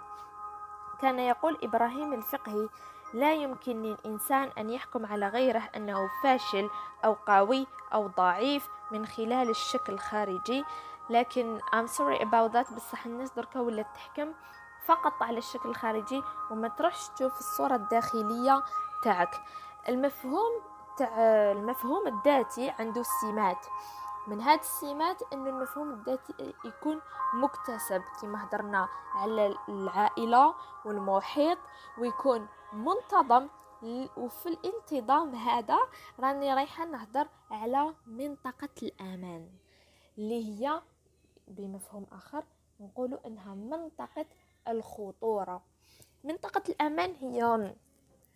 كان 1.02 1.20
يقول 1.20 1.58
إبراهيم 1.64 2.14
الفقهي 2.14 2.70
لا 3.14 3.34
يمكن 3.34 3.82
للإنسان 3.82 4.52
أن 4.58 4.70
يحكم 4.70 5.06
على 5.06 5.28
غيره 5.28 5.70
أنه 5.76 6.10
فاشل 6.24 6.70
أو 7.06 7.14
قوي 7.28 7.68
أو 7.94 8.08
ضعيف 8.08 8.68
من 8.92 9.06
خلال 9.06 9.50
الشكل 9.50 9.94
الخارجي. 9.94 10.66
لكن 11.10 11.60
I'm 11.60 11.88
sorry 11.88 12.22
about 12.22 12.52
that 12.54 12.74
بصح 12.74 13.06
الناس 13.06 13.32
دركا 13.32 13.60
ولا 13.60 13.82
تحكم 13.82 14.34
فقط 14.86 15.24
على 15.24 15.38
الشكل 15.38 15.70
الخارجي 15.70 16.24
وما 16.52 16.68
تروحش 16.68 17.08
تشوف 17.08 17.40
الصورة 17.40 17.76
الداخلية 17.76 18.64
تاعك. 19.04 19.42
المفهوم 19.90 20.62
تاع 20.98 21.18
المفهوم 21.52 22.08
الذاتي 22.08 22.70
عنده 22.80 23.04
سمات. 23.22 23.66
من 24.28 24.42
هاد 24.42 24.60
السمات 24.60 25.22
ان 25.34 25.48
المفهوم 25.48 25.92
الذاتي 25.92 26.54
يكون 26.66 27.02
مكتسب 27.34 28.04
كما 28.22 28.44
هضرنا 28.44 28.88
على 29.16 29.56
العائلة 29.70 30.56
والمحيط 30.86 31.58
ويكون 31.98 32.48
منتظم 32.74 33.48
وفي 34.18 34.46
الانتظام 34.50 35.36
هذا 35.36 35.78
راني 36.20 36.54
رايحة 36.54 36.86
نهضر 36.86 37.28
على 37.52 37.94
منطقة 38.08 38.70
الأمان 38.84 39.50
اللي 40.18 40.46
هي 40.46 40.82
بمفهوم 41.48 42.08
آخر 42.12 42.44
نقول 42.80 43.20
إنها 43.26 43.54
منطقة 43.56 44.26
الخطورة. 44.68 45.64
منطقة 46.24 46.64
الأمان 46.70 47.16
هي 47.16 47.74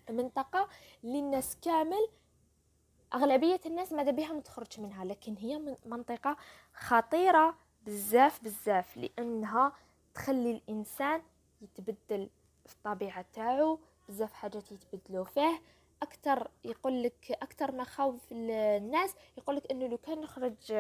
منطقة 0.10 0.70
للناس 1.04 1.58
كامل 1.62 2.08
أغلبية 3.14 3.60
الناس 3.66 3.94
ماذا 3.94 4.12
بها 4.12 4.34
ما 4.34 4.42
تخرج 4.42 4.80
منها 4.80 5.06
لكن 5.06 5.36
هي 5.38 5.78
منطقة 5.86 6.38
خطيرة 6.74 7.56
بزاف 7.86 8.44
بزاف 8.44 8.98
لأنها 8.98 9.74
تخلي 10.14 10.52
الإنسان 10.52 11.22
يتبدل 11.62 12.30
في 12.66 12.74
الطبيعة 12.76 13.26
تاعو 13.34 13.80
بزاف 14.10 14.34
حاجات 14.34 14.72
يتبدلوا 14.72 15.26
فيه. 15.26 15.62
أكثر 16.02 16.52
يقول 16.64 17.04
لك 17.04 17.32
أكثر 17.32 17.76
مخاوف 17.76 18.22
الناس 18.32 19.16
يقول 19.38 19.56
لك 19.56 19.72
إنه 19.72 19.88
لو 19.88 19.98
كان 19.98 20.22
نخرج 20.22 20.74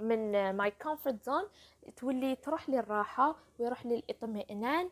من 0.00 0.50
my 0.50 0.70
comfort 0.70 1.24
zone 1.24 1.42
تولي 1.96 2.36
تروح 2.36 2.68
للراحة 2.68 3.36
ويروح 3.58 3.86
للإطمئنان. 3.86 4.90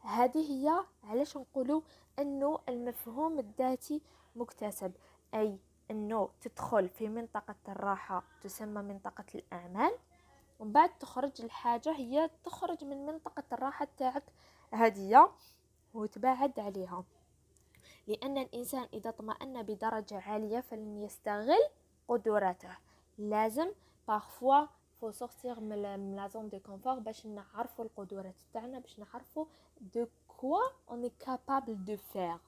هذه 0.00 0.52
هي 0.52 0.84
علاش 1.04 1.36
نقولوا 1.36 1.80
إنه 2.18 2.58
المفهوم 2.68 3.38
الذاتي 3.38 4.02
مكتسب. 4.36 4.92
أي 5.34 5.58
إنه 5.90 6.28
تدخل 6.40 6.88
في 6.88 7.08
منطقة 7.08 7.54
الراحة 7.68 8.22
تسمى 8.42 8.82
منطقة 8.82 9.24
الاعمال 9.34 9.92
ومن 10.58 10.72
بعد 10.72 10.98
تخرج 10.98 11.42
الحاجة 11.42 11.92
هي 11.92 12.30
تخرج 12.44 12.84
من 12.84 13.06
منطقة 13.06 13.42
الراحة 13.52 13.88
تاعك 13.96 14.22
هذه 14.72 15.30
وتبعد 15.96 16.60
عليها 16.60 17.04
لأن 18.06 18.38
الإنسان 18.38 18.88
إذا 18.92 19.10
اطمأن 19.10 19.62
بدرجة 19.62 20.20
عالية 20.20 20.60
فلن 20.60 20.96
يستغل 20.96 21.62
قدراته. 22.08 22.76
لازم 23.18 23.70
parfois 24.08 24.66
faut 25.00 25.10
sortir 25.10 25.60
من 25.60 26.16
la 26.16 26.28
zone 26.28 26.48
de 26.48 26.58
confort 26.60 26.98
باش 26.98 27.26
نعرفوا 27.26 27.84
القدرات 27.84 28.34
تاعنا 28.52 28.78
باش 28.78 28.98
نعرفوا 28.98 29.46
de 29.80 30.06
quoi 30.28 30.60
on 30.90 31.10
est 31.18 31.38
capable 31.38 31.84
de 31.84 31.96
faire 31.96 32.38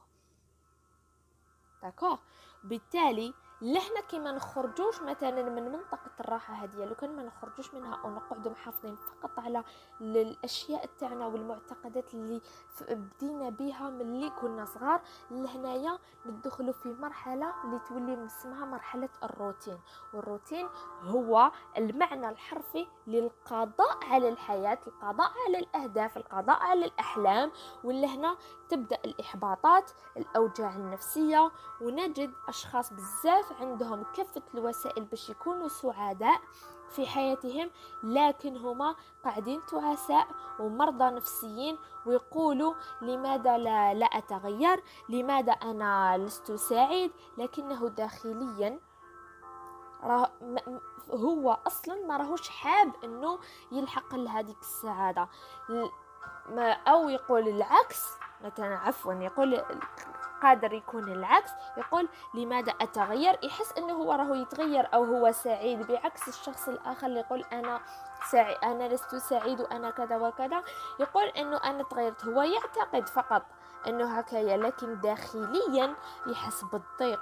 d'accord 1.82 2.18
بالتالي 2.64 3.34
لحنا 3.62 4.00
كي 4.00 4.18
ما 4.18 4.32
نخرجوش 4.32 5.02
مثلا 5.02 5.42
من 5.42 5.72
منطقة 5.72 6.10
الراحة 6.20 6.54
هذه 6.54 6.84
لو 6.84 6.94
كان 6.94 7.16
ما 7.16 7.22
نخرجوش 7.22 7.74
منها 7.74 7.94
أو 8.04 8.10
نقعدوا 8.10 8.52
محافظين 8.52 8.96
فقط 8.96 9.38
على 9.38 9.64
الأشياء 10.00 10.86
تاعنا 10.98 11.26
والمعتقدات 11.26 12.14
اللي 12.14 12.40
بدينا 12.80 13.48
بها 13.50 13.90
ملي 13.90 14.30
كنا 14.30 14.64
صغار 14.64 15.00
لهنايا 15.30 15.98
ندخلوا 16.26 16.72
في 16.72 16.88
مرحلة 16.88 17.54
اللي 17.64 17.80
تولي 17.88 18.26
اسمها 18.26 18.64
مرحلة 18.64 19.08
الروتين. 19.22 19.78
والروتين 20.14 20.68
هو 21.02 21.50
المعنى 21.78 22.28
الحرفي 22.28 22.86
للقضاء 23.06 23.98
على 24.04 24.28
الحياة 24.28 24.78
القضاء 24.86 25.32
على 25.46 25.58
الأهداف 25.58 26.16
القضاء 26.16 26.56
على 26.62 26.84
الأحلام. 26.84 27.52
ولهنا 27.84 28.36
تبدأ 28.68 28.98
الإحباطات 29.04 29.90
الأوجاع 30.16 30.76
النفسية 30.76 31.50
ونجد 31.80 32.32
أشخاص 32.48 32.92
بزاف 32.92 33.52
عندهم 33.60 34.04
كافة 34.16 34.42
الوسائل 34.54 35.04
باش 35.04 35.30
يكونوا 35.30 35.68
سعداء 35.68 36.40
في 36.90 37.06
حياتهم 37.06 37.70
لكن 38.02 38.56
هما 38.56 38.96
قاعدين 39.24 39.66
تعساء 39.66 40.28
ومرضى 40.60 41.04
نفسيين 41.04 41.78
ويقولوا 42.06 42.74
لماذا 43.02 43.58
لا, 43.58 43.94
لا 43.94 44.06
أتغير؟ 44.06 44.82
لماذا 45.08 45.52
أنا 45.52 46.18
لست 46.18 46.52
سعيد؟ 46.52 47.12
لكنه 47.38 47.88
داخليا 47.88 48.80
هو 51.10 51.58
أصلا 51.66 52.06
ما 52.06 52.16
راهوش 52.16 52.48
حاب 52.48 52.92
إنه 53.04 53.38
يلحق 53.72 54.14
لهذيك 54.14 54.58
السعادة. 54.60 55.28
أو 56.86 57.08
يقول 57.08 57.48
العكس 57.48 58.17
مثلا 58.44 58.78
عفوا 58.78 59.14
يقول 59.14 59.62
قادر 60.42 60.72
يكون 60.72 61.12
العكس 61.12 61.50
يقول 61.76 62.08
لماذا 62.34 62.72
أتغير؟ 62.80 63.38
يحس 63.42 63.72
أنه 63.78 63.92
هو 63.92 64.12
راهو 64.12 64.34
يتغير 64.34 64.88
أو 64.94 65.04
هو 65.04 65.32
سعيد 65.32 65.86
بعكس 65.86 66.28
الشخص 66.28 66.68
الآخر 66.68 67.06
اللي 67.06 67.20
يقول 67.20 67.44
أنا 67.52 67.80
سعيد 68.30 68.56
أنا 68.64 68.88
لست 68.88 69.16
سعيد 69.16 69.60
وأنا 69.60 69.90
كذا 69.90 70.16
وكذا. 70.16 70.62
يقول 71.00 71.24
أنه 71.24 71.56
أنا 71.56 71.82
تغيرت 71.82 72.24
هو 72.24 72.42
يعتقد 72.42 73.08
فقط 73.08 73.42
أنه 73.86 74.18
هكايا 74.18 74.56
لكن 74.56 75.00
داخليا 75.00 75.94
يحس 76.26 76.64
بالضيق. 76.64 77.20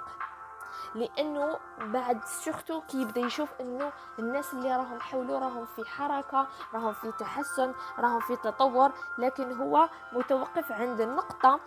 لأنه 0.97 1.59
بعد 1.79 2.25
سورتو 2.25 2.81
كي 2.81 3.01
يبدأ 3.01 3.21
يشوف 3.21 3.49
إنه 3.61 3.91
الناس 4.19 4.53
اللي 4.53 4.75
راهم 4.75 4.99
حوله 4.99 5.39
راهم 5.39 5.65
في 5.65 5.85
حركة 5.85 6.47
راهم 6.73 6.93
في 6.93 7.11
تحسن 7.11 7.73
راهم 7.99 8.19
في 8.19 8.35
تطور 8.35 8.91
لكن 9.17 9.51
هو 9.61 9.89
متوقف 10.13 10.71
عند 10.71 11.01
النقطه 11.01 11.59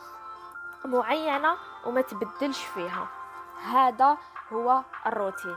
معينة 0.84 1.56
وما 1.86 2.00
تبدلش 2.00 2.64
فيها. 2.64 3.08
هذا 3.62 4.18
هو 4.52 4.82
الروتين. 5.06 5.56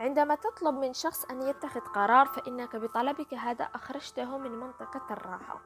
عندما 0.00 0.34
تطلب 0.34 0.74
من 0.74 0.92
شخص 0.92 1.24
أن 1.24 1.42
يتخذ 1.42 1.80
قرار 1.80 2.26
فإنك 2.26 2.76
بطلبك 2.76 3.34
هذا 3.34 3.64
أخرجته 3.64 4.38
من 4.38 4.50
منطقة 4.50 5.06
الراحة. 5.10 5.60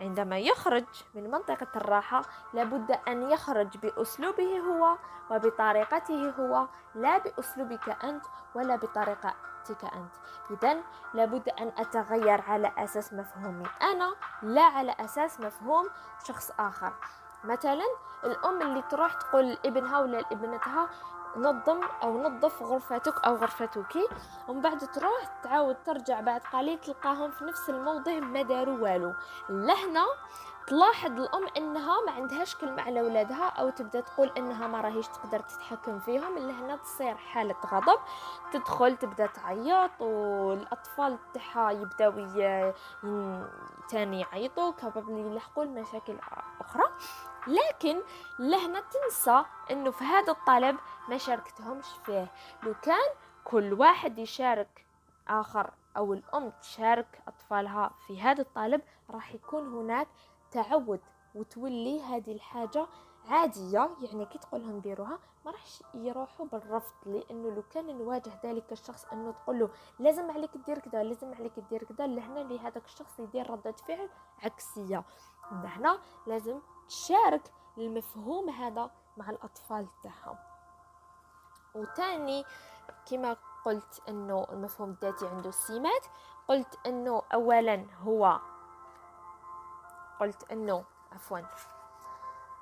عندما 0.00 0.38
يخرج 0.38 0.84
من 1.14 1.30
منطقة 1.30 1.66
الراحة 1.76 2.22
لابد 2.54 2.90
أن 3.08 3.30
يخرج 3.30 3.76
بأسلوبه 3.76 4.58
هو 4.58 4.96
وبطريقته 5.30 6.30
هو 6.30 6.66
لا 6.94 7.18
بأسلوبك 7.18 8.04
أنت 8.04 8.24
ولا 8.54 8.76
بطريقتك 8.76 9.84
أنت. 9.84 10.14
إذا 10.50 10.76
لابد 11.14 11.48
أن 11.48 11.72
أتغير 11.78 12.40
على 12.40 12.72
أساس 12.78 13.12
مفهومي. 13.12 13.66
أنا 13.82 14.14
لا 14.42 14.62
على 14.62 14.96
أساس 15.00 15.40
مفهوم 15.40 15.88
شخص 16.24 16.50
آخر. 16.58 16.92
مثلا 17.44 17.84
الأم 18.24 18.62
اللي 18.62 18.82
تروح 18.82 19.12
تقول 19.12 19.48
لابنها 19.48 20.00
ولا 20.00 20.16
لابنتها 20.16 20.88
نظم 21.36 21.82
أو 22.02 22.22
نظف 22.22 22.62
غرفتك 22.62 23.24
أو 23.24 23.34
غرفتك. 23.34 23.98
ومن 24.48 24.62
بعد 24.62 24.78
تروح 24.78 25.40
تعاود 25.42 25.76
ترجع 25.84 26.20
بعد 26.20 26.40
قليل 26.52 26.78
تلقاهم 26.78 27.30
في 27.30 27.44
نفس 27.44 27.70
الموضع 27.70 28.18
ما 28.18 28.42
داروا 28.42 28.78
والو. 28.78 29.14
لهنا 29.48 30.04
تلاحظ 30.66 31.10
الأم 31.10 31.46
إنها 31.56 32.00
ما 32.06 32.12
عندهاش 32.12 32.56
كلمة 32.56 32.82
على 32.82 33.02
ولادها 33.02 33.48
أو 33.48 33.70
تبدأ 33.70 34.00
تقول 34.00 34.32
إنها 34.36 34.66
ما 34.66 34.80
راهيش 34.80 35.08
تقدر 35.08 35.40
تتحكم 35.40 35.98
فيهم. 35.98 36.36
الا 36.36 36.52
هنا 36.52 36.76
تصير 36.76 37.14
حالة 37.16 37.56
غضب. 37.66 37.98
تدخل 38.52 38.96
تبدأ 38.96 39.26
تعيط 39.26 40.00
والأطفال 40.00 41.18
تاعها 41.34 41.70
يبداو 41.70 42.12
تاني 43.88 44.20
يعيطوا. 44.20 44.72
كابابل 44.72 45.18
يلحقوا 45.18 45.64
المشاكل 45.64 46.18
أخرى. 46.60 46.84
لكن 47.46 48.02
لهنا 48.38 48.80
تنسى 48.80 49.44
إنه 49.70 49.90
في 49.90 50.04
هذا 50.04 50.32
الطلب 50.32 50.76
ما 51.08 51.18
شاركتهمش 51.18 51.86
فيه. 52.04 52.32
لو 52.62 52.74
كان 52.82 53.10
كل 53.44 53.72
واحد 53.72 54.18
يشارك 54.18 54.86
آخر 55.28 55.70
أو 55.96 56.12
الأم 56.12 56.52
تشارك 56.62 57.22
أطفالها 57.28 57.90
في 58.06 58.20
هذا 58.20 58.42
الطلب 58.42 58.80
راح 59.10 59.34
يكون 59.34 59.68
هناك 59.68 60.08
تعود 60.50 61.00
وتولي 61.34 62.02
هذه 62.02 62.32
الحاجة 62.32 62.86
عادية 63.28 63.90
يعني 64.00 64.26
كي 64.26 64.38
تقول 64.38 64.60
لهم 64.60 64.80
ديروها 64.80 65.18
ما 65.44 65.50
راحش 65.52 65.82
يروحوا 65.94 66.46
بالرفض 66.46 66.94
لأنه 67.06 67.50
لو 67.50 67.62
كان 67.70 67.98
نواجه 67.98 68.40
ذلك 68.44 68.72
الشخص 68.72 69.04
أنه 69.12 69.32
تقول 69.32 69.58
له 69.58 69.70
لازم 69.98 70.30
عليك 70.30 70.56
دير 70.56 70.78
كذا 70.78 71.02
لازم 71.02 71.34
عليك 71.34 71.52
دير 71.70 71.84
كذا 71.84 72.06
لهنا 72.06 72.40
لهذاك 72.40 72.84
الشخص 72.84 73.20
يدير 73.20 73.50
ردة 73.50 73.72
فعل 73.72 74.08
عكسية. 74.42 75.04
هنا 75.50 75.98
لازم 76.26 76.60
تشارك 76.88 77.52
المفهوم 77.78 78.50
هذا 78.50 78.90
مع 79.16 79.30
الأطفال 79.30 79.86
تاعهم. 80.02 80.36
وتاني 81.74 82.44
كما 83.10 83.36
قلت 83.64 84.02
أنه 84.08 84.46
المفهوم 84.52 84.90
الذاتي 84.90 85.26
عنده 85.26 85.50
سمات 85.50 86.06
قلت 86.48 86.78
أنه 86.86 87.22
اولا 87.34 87.86
هو 88.02 88.40
قلت 90.20 90.52
أنه 90.52 90.84
عفوا 91.12 91.40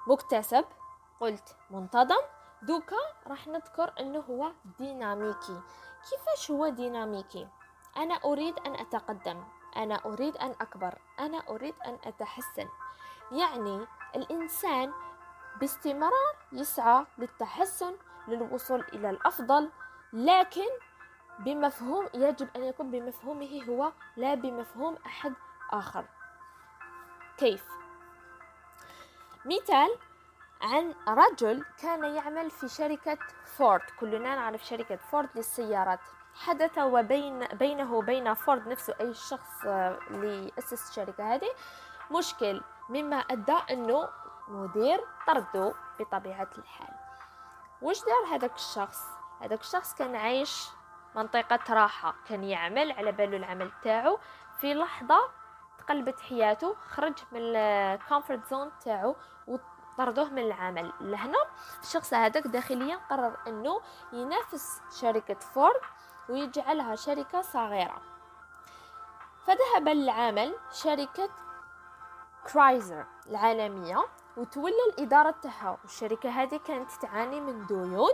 مكتسب. 0.06 0.64
قلت 1.20 1.56
منتظم. 1.70 2.22
دوكا 2.62 2.96
راح 3.26 3.46
نذكر 3.46 3.92
إنه 4.00 4.20
هو 4.20 4.52
ديناميكي. 4.78 5.60
كيفاش 6.10 6.50
هو 6.50 6.68
ديناميكي؟ 6.68 7.48
أنا 7.96 8.14
أريد 8.14 8.58
أن 8.58 8.74
أتقدم. 8.74 9.44
أنا 9.76 10.00
أريد 10.04 10.36
أن 10.36 10.50
أكبر. 10.60 10.98
أنا 11.20 11.38
أريد 11.48 11.74
أن 11.86 11.98
أتحسن. 12.04 12.68
يعني 13.32 13.86
الإنسان 14.16 14.92
باستمرار 15.60 16.36
يسعى 16.52 17.06
للتحسن 17.18 17.96
للوصول 18.28 18.80
إلى 18.92 19.10
الأفضل 19.10 19.70
لكن 20.12 20.68
بمفهوم 21.38 22.08
يجب 22.14 22.48
أن 22.56 22.64
يكون 22.64 22.90
بمفهومه 22.90 23.64
هو 23.68 23.92
لا 24.16 24.34
بمفهوم 24.34 24.98
أحد 25.06 25.32
آخر. 25.72 26.04
كيف؟ 27.36 27.68
مثال 29.44 29.98
عن 30.62 30.94
رجل 31.08 31.64
كان 31.82 32.04
يعمل 32.14 32.50
في 32.50 32.68
شركة 32.68 33.18
فورد. 33.44 33.82
كلنا 34.00 34.34
نعرف 34.34 34.64
شركة 34.64 34.96
فورد 34.96 35.28
للسيارات. 35.34 36.00
حدث 36.34 36.78
وبين 36.78 37.46
بينه 37.46 37.94
وبين 37.94 38.34
فورد 38.34 38.68
نفسه 38.68 38.94
أي 39.00 39.14
شخص 39.14 39.64
اللي 40.10 40.52
أسس 40.58 40.90
الشركة 40.90 41.34
هذه. 41.34 41.50
مشكل 42.10 42.62
مما 42.88 43.16
أدى 43.16 43.56
أنه 43.70 44.08
مدير 44.48 45.04
طردوا 45.26 45.72
بطبيعة 46.00 46.50
الحال. 46.58 46.94
وش 47.82 48.04
دار 48.04 48.34
هذاك 48.34 48.54
الشخص؟ 48.54 49.00
هذاك 49.40 49.60
الشخص 49.60 49.94
كان 49.94 50.16
عايش 50.16 50.68
منطقة 51.14 51.74
راحة. 51.74 52.14
كان 52.28 52.44
يعمل 52.44 52.92
على 52.92 53.12
باله 53.12 53.36
العمل 53.36 53.72
تاعو. 53.82 54.18
في 54.60 54.74
لحظة 54.74 55.18
تقلبت 55.78 56.20
حياته 56.20 56.74
خرج 56.74 57.14
من 57.32 57.56
ال 57.56 57.67
comfort 57.67 58.46
zone 58.46 58.72
تاعو. 58.84 59.16
وطردوه 59.94 60.28
من 60.28 60.42
العمل. 60.42 60.92
لهنا 61.00 61.38
الشخص 61.82 62.14
هذاك 62.14 62.46
داخليا 62.46 62.96
قرر 63.10 63.36
إنه 63.46 63.80
ينافس 64.12 64.80
شركة 65.00 65.34
فورد 65.34 65.80
ويجعلها 66.28 66.96
شركة 66.96 67.42
صغيرة. 67.42 68.02
فذهب 69.46 69.88
للعمل 69.88 70.54
شركة 70.72 71.28
كرايسلر 72.52 73.06
العالمية 73.26 74.04
وتولى 74.36 74.84
الإدارة 74.92 75.34
تاعها. 75.42 75.78
والشركة 75.82 76.30
هذه 76.30 76.56
كانت 76.56 76.90
تعاني 76.92 77.40
من 77.40 77.66
ديون 77.66 78.12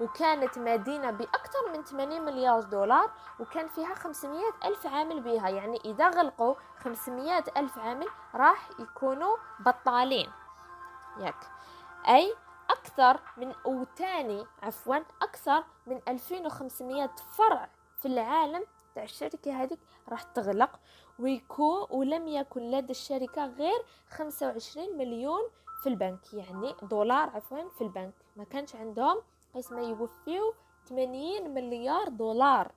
وكانت 0.00 0.58
مدينة 0.58 1.10
بأكثر 1.10 1.72
من 1.72 1.84
80 1.84 2.22
مليار 2.22 2.60
دولار 2.60 3.10
وكان 3.40 3.68
فيها 3.68 3.94
500 3.94 4.42
ألف 4.64 4.86
عامل 4.86 5.20
بها. 5.20 5.48
يعني 5.48 5.80
إذا 5.84 6.08
غلقوا 6.08 6.54
500 6.84 7.44
ألف 7.56 7.78
عامل 7.78 8.08
راح 8.34 8.70
يكونوا 8.78 9.36
بطالين. 9.60 10.30
ياك 11.20 11.50
أي 12.08 12.34
أكثر 12.70 13.20
من 13.36 13.54
أو 13.66 13.84
تاني 13.84 14.44
عفوا 14.62 14.96
أكثر 15.22 15.64
من 15.86 16.00
2500 16.08 17.10
فرع 17.36 17.68
في 17.96 18.08
العالم 18.08 18.64
تاع 18.94 19.02
الشركة 19.02 19.62
هذيك 19.62 19.78
راح 20.08 20.22
تغلق 20.22 20.80
ويكون 21.18 21.86
ولم 21.90 22.28
يكن 22.28 22.70
لدى 22.70 22.90
الشركة 22.90 23.46
غير 23.46 23.82
25 24.10 24.98
مليون 24.98 25.42
في 25.82 25.88
البنك 25.88 26.34
يعني 26.34 26.74
دولار 26.82 27.30
عفوا 27.30 27.68
في 27.68 27.84
البنك. 27.84 28.14
ما 28.36 28.44
كانش 28.44 28.76
عندهم 28.76 29.16
قسم 29.54 29.78
يوفيو 29.78 30.54
80 30.88 31.54
مليار 31.54 32.08
دولار. 32.08 32.72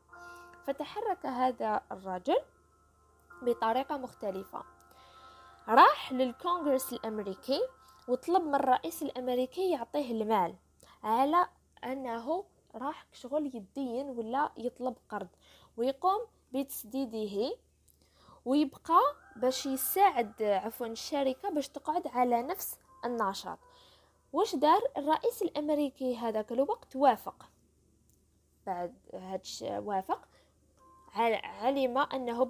فتحرك 0.67 1.25
هذا 1.25 1.81
الرجل 1.91 2.37
بطريقة 3.41 3.97
مختلفة. 3.97 4.63
راح 5.69 6.13
للكونغرس 6.13 6.93
الأمريكي 6.93 7.61
وطلب 8.07 8.43
من 8.43 8.55
الرئيس 8.55 9.03
الأمريكي 9.03 9.71
يعطيه 9.71 10.11
المال. 10.11 10.55
على 11.03 11.47
أنه 11.83 12.43
راح 12.75 13.05
شغل 13.13 13.55
يدين 13.55 14.09
ولا 14.09 14.51
يطلب 14.57 14.95
قرض 15.09 15.27
ويقوم 15.77 16.21
بتسديده 16.53 17.55
ويبقى 18.45 18.99
باش 19.35 19.65
يساعد 19.65 20.43
عفوا 20.43 20.87
الشركة 20.87 21.49
باش 21.49 21.69
تقعد 21.69 22.07
على 22.07 22.41
نفس 22.41 22.79
النشاط. 23.05 23.59
واش 24.33 24.55
دار 24.55 24.81
الرئيس 24.97 25.41
الأمريكي 25.41 26.15
هذاك 26.17 26.51
الوقت؟ 26.51 26.95
وافق. 26.95 27.49
بعد 28.65 28.95
هادش 29.13 29.61
وافق. 29.67 30.27
علم 31.43 31.97
أنه 31.97 32.43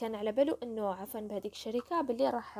كان 0.00 0.14
على 0.14 0.32
باله 0.32 0.58
إنه 0.62 0.94
عفوا 0.94 1.20
بهذيك 1.20 1.52
الشركة 1.52 2.00
باللي 2.00 2.30
راح 2.30 2.54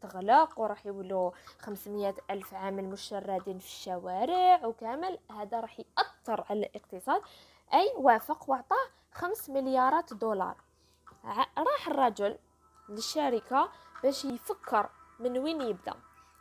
تغلق 0.00 0.60
وراح 0.60 0.86
يولوا 0.86 1.30
500 1.58 2.14
ألف 2.30 2.54
عامل 2.54 2.84
مشردين 2.84 3.58
في 3.58 3.66
الشوارع 3.66 4.66
وكامل. 4.66 5.18
هذا 5.30 5.60
راح 5.60 5.80
يأثر 5.80 6.44
على 6.50 6.60
الاقتصاد. 6.60 7.22
أي 7.74 7.92
وافق 7.96 8.50
وأعطاه 8.50 8.86
5 9.12 9.52
مليارات 9.52 10.14
دولار. 10.14 10.56
راح 11.58 11.88
الرجل 11.88 12.38
للشركة 12.88 13.68
باش 14.02 14.24
يفكر 14.24 14.90
من 15.18 15.38
وين 15.38 15.60
يبدأ. 15.60 15.94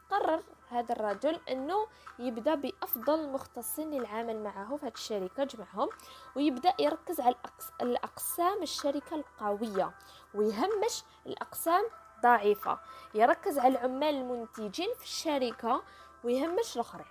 قرر 0.09 0.43
هذا 0.69 0.93
الرجل 0.95 1.39
إنه 1.49 1.87
يبدأ 2.19 2.55
بأفضل 2.55 3.19
المختصين 3.19 3.91
للعمل 3.91 4.43
معه 4.43 4.77
في 4.77 4.85
هذه 4.85 4.93
الشركة 4.93 5.43
جمعهم 5.43 5.89
ويبدأ 6.35 6.73
يركز 6.79 7.19
على 7.19 7.35
الأقسام 7.81 8.61
الشركة 8.61 9.15
القوية 9.15 9.91
ويهمش 10.33 11.03
الأقسام 11.25 11.83
ضعيفه 12.23 12.79
يركز 13.13 13.59
على 13.59 13.77
العمال 13.77 14.15
المنتجين 14.15 14.89
في 14.97 15.03
الشركة 15.03 15.83
ويهمش 16.23 16.75
الآخرين. 16.75 17.05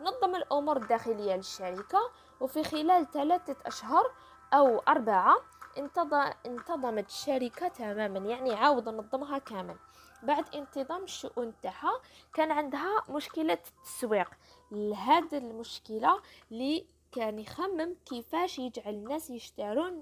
نظم 0.00 0.34
الأمور 0.34 0.76
الداخلية 0.76 1.36
للشركة 1.36 2.10
وفي 2.40 2.64
خلال 2.64 3.10
ثلاثة 3.10 3.56
أشهر 3.66 4.12
أو 4.54 4.78
أربعة 4.78 5.36
انتظمت 6.46 7.08
الشركة 7.08 7.68
تماما 7.68 8.18
يعني 8.18 8.54
عاود 8.54 8.88
نظمها 8.88 9.38
كامل. 9.38 9.76
بعد 10.22 10.54
انتظام 10.54 11.04
الشؤون 11.04 11.52
تاعها 11.62 12.00
كان 12.34 12.50
عندها 12.50 13.04
مشكلة 13.08 13.52
التسويق. 13.52 14.30
لهذه 14.70 15.38
المشكلة 15.38 16.20
اللي 16.50 16.86
كان 17.12 17.38
يخمم 17.38 17.96
كيفاش 18.06 18.58
يجعل 18.58 18.94
الناس 18.94 19.30
يشترون 19.30 20.00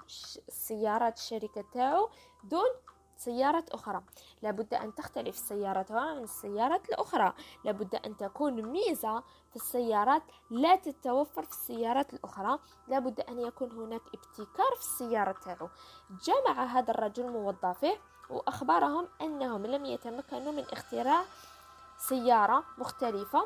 السيارات 0.48 1.18
الشركة 1.18 1.64
تاعو 1.72 2.10
دون 2.44 2.70
سيارات 3.16 3.70
أخرى. 3.70 4.02
لابد 4.42 4.74
أن 4.74 4.94
تختلف 4.94 5.36
السيارات 5.36 5.92
عن 5.92 6.18
السيارات 6.18 6.88
الأخرى. 6.88 7.34
لابد 7.64 7.94
أن 7.94 8.16
تكون 8.16 8.62
ميزة 8.62 9.22
في 9.50 9.56
السيارات 9.56 10.22
لا 10.50 10.76
تتوفر 10.76 11.42
في 11.42 11.50
السيارات 11.50 12.14
الأخرى. 12.14 12.58
لابد 12.88 13.20
أن 13.20 13.40
يكون 13.40 13.72
هناك 13.72 14.02
ابتكار 14.14 14.74
في 14.74 14.80
السيارة 14.80 15.32
تاعو. 15.32 15.68
جمع 16.24 16.64
هذا 16.64 16.90
الرجل 16.90 17.30
موظفيه 17.30 18.00
وأخبرهم 18.30 19.08
أنهم 19.20 19.66
لم 19.66 19.84
يتمكنوا 19.84 20.52
من 20.52 20.64
اختراع 20.72 21.24
سيارة 21.98 22.64
مختلفة 22.78 23.44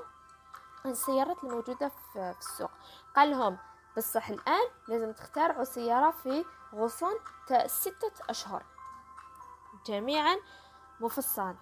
عن 0.85 0.90
السيارات 0.90 1.44
الموجودة 1.44 1.88
في 1.88 2.35
السوق. 2.38 2.70
قال 3.16 3.31
لهم 3.31 3.59
بصح 3.97 4.29
الآن 4.29 4.68
لازم 4.88 5.12
تخترعوا 5.12 5.64
سيارة 5.64 6.11
في 6.11 6.44
غصون 6.75 7.14
ستة 7.66 8.12
أشهر. 8.31 8.62
جميعا 9.87 10.37
مفصلا 11.01 11.55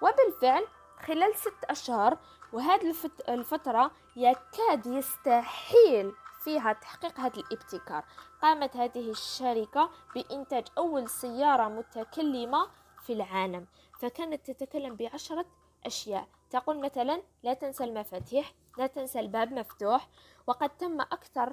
وبالفعل 0.00 0.66
خلال 1.06 1.36
ست 1.36 1.64
أشهر 1.64 2.18
وهذه 2.52 2.94
الفترة 3.28 3.90
يكاد 4.16 4.86
يستحيل 4.86 6.14
فيها 6.48 6.72
تحقيق 6.72 7.20
هذا 7.20 7.40
الابتكار. 7.40 8.04
قامت 8.42 8.76
هذه 8.76 9.10
الشركة 9.10 9.90
بإنتاج 10.14 10.64
أول 10.78 11.08
سيارة 11.08 11.68
متكلمة 11.68 12.68
في 13.02 13.12
العالم 13.12 13.66
فكانت 14.00 14.50
تتكلم 14.50 14.96
بعشرة 14.96 15.46
أشياء. 15.86 16.28
تقول 16.50 16.80
مثلا 16.80 17.22
لا 17.42 17.54
تنسى 17.54 17.84
المفاتيح 17.84 18.52
لا 18.78 18.86
تنسى 18.86 19.20
الباب 19.20 19.52
مفتوح 19.52 20.08
وقد 20.46 20.76
تم 20.76 21.00
أكثر 21.00 21.52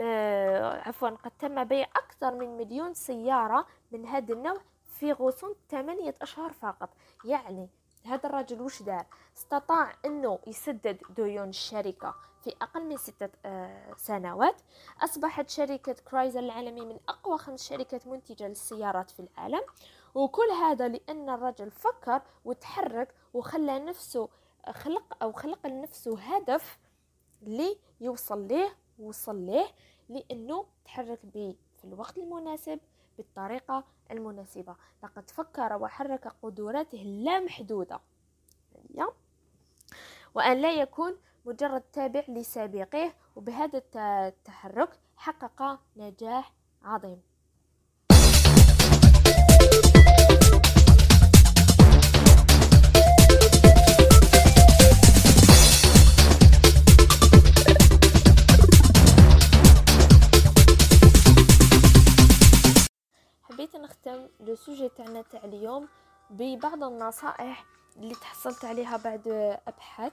آه، 0.00 0.88
عفوا 0.88 1.08
قد 1.08 1.32
تم 1.38 1.64
بيع 1.64 1.86
أكثر 1.96 2.34
من 2.34 2.56
مليون 2.56 2.94
سيارة 2.94 3.66
من 3.92 4.06
هذا 4.06 4.34
النوع 4.34 4.60
في 4.84 5.12
غصون 5.12 5.54
ثمانية 5.70 6.14
أشهر 6.22 6.52
فقط. 6.52 6.90
يعني 7.24 7.68
هذا 8.06 8.28
الرجل 8.28 8.60
وش 8.60 8.82
دار؟ 8.82 9.06
استطاع 9.36 9.92
إنه 10.04 10.38
يسدد 10.46 11.02
ديون 11.16 11.48
الشركة. 11.48 12.27
في 12.48 12.54
أقل 12.62 12.84
من 12.84 12.96
ستة 12.96 13.28
آه، 13.44 13.94
سنوات 13.96 14.60
أصبحت 15.00 15.50
شركة 15.50 15.92
كرايزر 15.92 16.40
العالمي 16.40 16.80
من 16.80 16.98
أقوى 17.08 17.38
خمس 17.38 17.68
شركات 17.68 18.06
منتجة 18.06 18.48
للسيارات 18.48 19.10
في 19.10 19.20
العالم. 19.20 19.60
وكل 20.14 20.50
هذا 20.62 20.88
لأن 20.88 21.30
الرجل 21.30 21.70
فكر 21.70 22.22
وتحرك 22.44 23.14
وخلى 23.34 23.78
نفسه 23.78 24.28
خلق 24.70 25.22
أو 25.22 25.32
خلق 25.32 25.66
لنفسه 25.66 26.18
هدف 26.18 26.78
لي 27.42 27.78
يوصل 28.00 28.46
ليه 28.46 28.76
وصل 28.98 29.46
ليه 29.46 29.66
لأنه 30.08 30.66
تحرك 30.84 31.26
به 31.26 31.56
في 31.78 31.84
الوقت 31.84 32.18
المناسب 32.18 32.80
بالطريقة 33.16 33.84
المناسبة. 34.10 34.76
لقد 35.02 35.30
فكر 35.30 35.76
وحرك 35.76 36.32
قدراته 36.42 37.02
اللامحدودة. 37.02 38.00
وأن 40.34 40.56
لا 40.60 40.72
يكون 40.72 41.16
مجرد 41.48 41.82
تابع 41.92 42.22
لسابقيه 42.28 43.14
وبهذا 43.36 43.82
التحرك 43.96 45.00
حقق 45.16 45.80
نجاح 45.96 46.52
عظيم. 46.84 47.22
حبيت 63.42 63.76
نختم 63.76 64.28
لو 64.40 64.54
سوجي 64.54 64.88
تاعنا 64.88 65.22
تاع 65.22 65.44
اليوم 65.44 65.88
ببعض 66.30 66.84
النصائح 66.84 67.64
اللي 67.96 68.14
تحصلت 68.14 68.64
عليها 68.64 68.96
بعد 68.96 69.28
أبحاث 69.66 70.12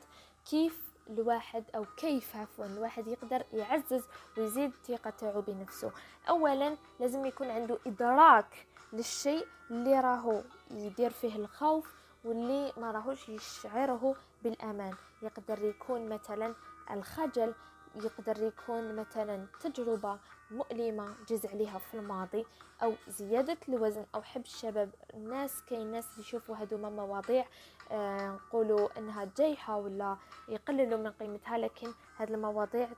كيف 0.50 0.85
الواحد 1.10 1.64
أو 1.76 1.86
كيف 1.98 2.36
عفوا 2.36 2.66
الواحد 2.66 3.08
يقدر 3.08 3.44
يعزز 3.54 4.04
ويزيد 4.38 4.72
تاعو 5.18 5.42
بنفسه. 5.42 5.92
اولا 6.30 6.78
لازم 7.00 7.26
يكون 7.26 7.50
عنده 7.50 7.80
إدراك 7.88 8.68
للشيء 8.94 9.48
اللي 9.72 10.00
راهو 10.00 10.42
يدير 10.72 11.10
فيه 11.10 11.36
الخوف 11.36 11.94
واللي 12.24 12.74
ما 12.78 12.92
راهوش 12.92 13.30
يشعره 13.30 14.16
بالأمان. 14.44 14.94
يقدر 15.22 15.64
يكون 15.64 16.10
مثلا 16.10 16.56
الخجل 16.92 17.54
يقدر 17.96 18.44
يكون 18.44 18.96
مثلا 18.96 19.46
تجربة 19.62 20.20
مؤلمة 20.52 21.16
جاز 21.30 21.46
عليها 21.46 21.80
في 21.80 21.94
الماضي 21.94 22.46
أو 22.84 22.94
زيادة 23.08 23.58
الوزن 23.70 24.06
أو 24.16 24.22
حب 24.22 24.42
الشباب. 24.42 24.90
الناس 25.14 25.64
كاين 25.70 25.92
ناس 25.92 26.18
يشوفوا 26.18 26.56
هذوما 26.56 26.90
مواضيع 26.90 27.46
نقولوا 27.92 28.98
إنها 28.98 29.30
جايحة 29.38 29.78
ولا 29.78 30.18
يقللوا 30.48 31.00
من 31.00 31.12
قيمتها 31.12 31.58
لكن 31.58 31.94
هذه 32.18 32.30
المواضيع 32.34 32.90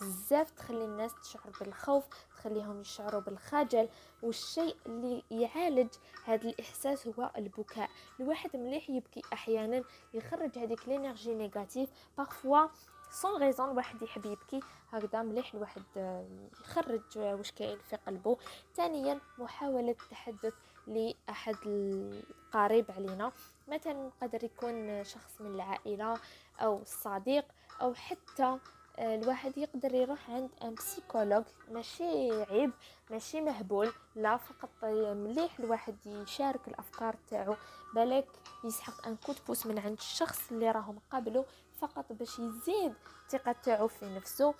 بزاف 0.00 0.50
تخلي 0.50 0.84
الناس 0.84 1.14
تشعر 1.14 1.50
بالخوف 1.60 2.04
تخليهم 2.36 2.80
يشعروا 2.80 3.20
بالخجل 3.20 3.88
والشيء 4.22 4.76
اللي 4.86 5.22
يعالج 5.30 5.88
هذا 6.24 6.48
الإحساس 6.48 7.06
هو 7.06 7.30
البكاء. 7.36 7.90
الواحد 8.20 8.56
مليح 8.56 8.90
يبكي 8.90 9.22
أحيانا 9.32 9.82
يخرج 10.14 10.58
هذيك 10.58 10.88
l'énergie 10.88 11.34
négative 11.34 11.90
parfois 12.18 12.66
sans 13.10 13.30
raison 13.42 13.68
واحد 13.68 14.02
يحب 14.02 14.26
يبكي 14.26 14.60
هكذا 14.92 15.22
مليح 15.22 15.54
الواحد 15.54 15.82
يخرج 16.60 17.18
واش 17.18 17.52
كاين 17.52 17.78
في 17.78 17.96
قلبه 17.96 18.36
ثانيا 18.74 19.20
محاولة 19.38 19.90
التحدث 19.90 20.54
لأحد 20.86 21.56
القريب 21.66 22.90
علينا. 22.90 23.32
مثلا 23.68 24.10
قدر 24.22 24.44
يكون 24.44 25.04
شخص 25.04 25.40
من 25.40 25.54
العائلة 25.54 26.18
أو 26.60 26.82
الصديق 26.82 27.44
أو 27.80 27.94
حتى 27.94 28.58
الواحد 28.98 29.58
يقدر 29.58 29.94
يروح 29.94 30.30
عند 30.30 30.50
un 30.62 30.74
psychologue 30.74 31.44
ماشي 31.70 32.42
عيب 32.44 32.70
ماشي 33.10 33.40
مهبول 33.40 33.92
لا 34.14 34.36
فقط 34.36 34.70
مليح 35.14 35.58
الواحد 35.58 35.96
يشارك 36.06 36.68
الأفكار 36.68 37.16
تاعو 37.30 37.56
بالك 37.94 38.26
يسحق 38.64 39.06
un 39.06 39.16
coup 39.16 39.29
de 39.29 39.36
pouce 39.46 39.66
من 39.66 39.78
عند 39.78 39.98
الشخص 39.98 40.50
اللي 40.52 40.70
راه 40.70 40.92
مقابله 40.92 41.44
فقط 41.80 42.12
باش 42.12 42.38
يزيد 42.38 42.94
الثقة 43.24 43.52
تاعو 43.52 43.88
في 43.88 44.06
نفسه 44.16 44.54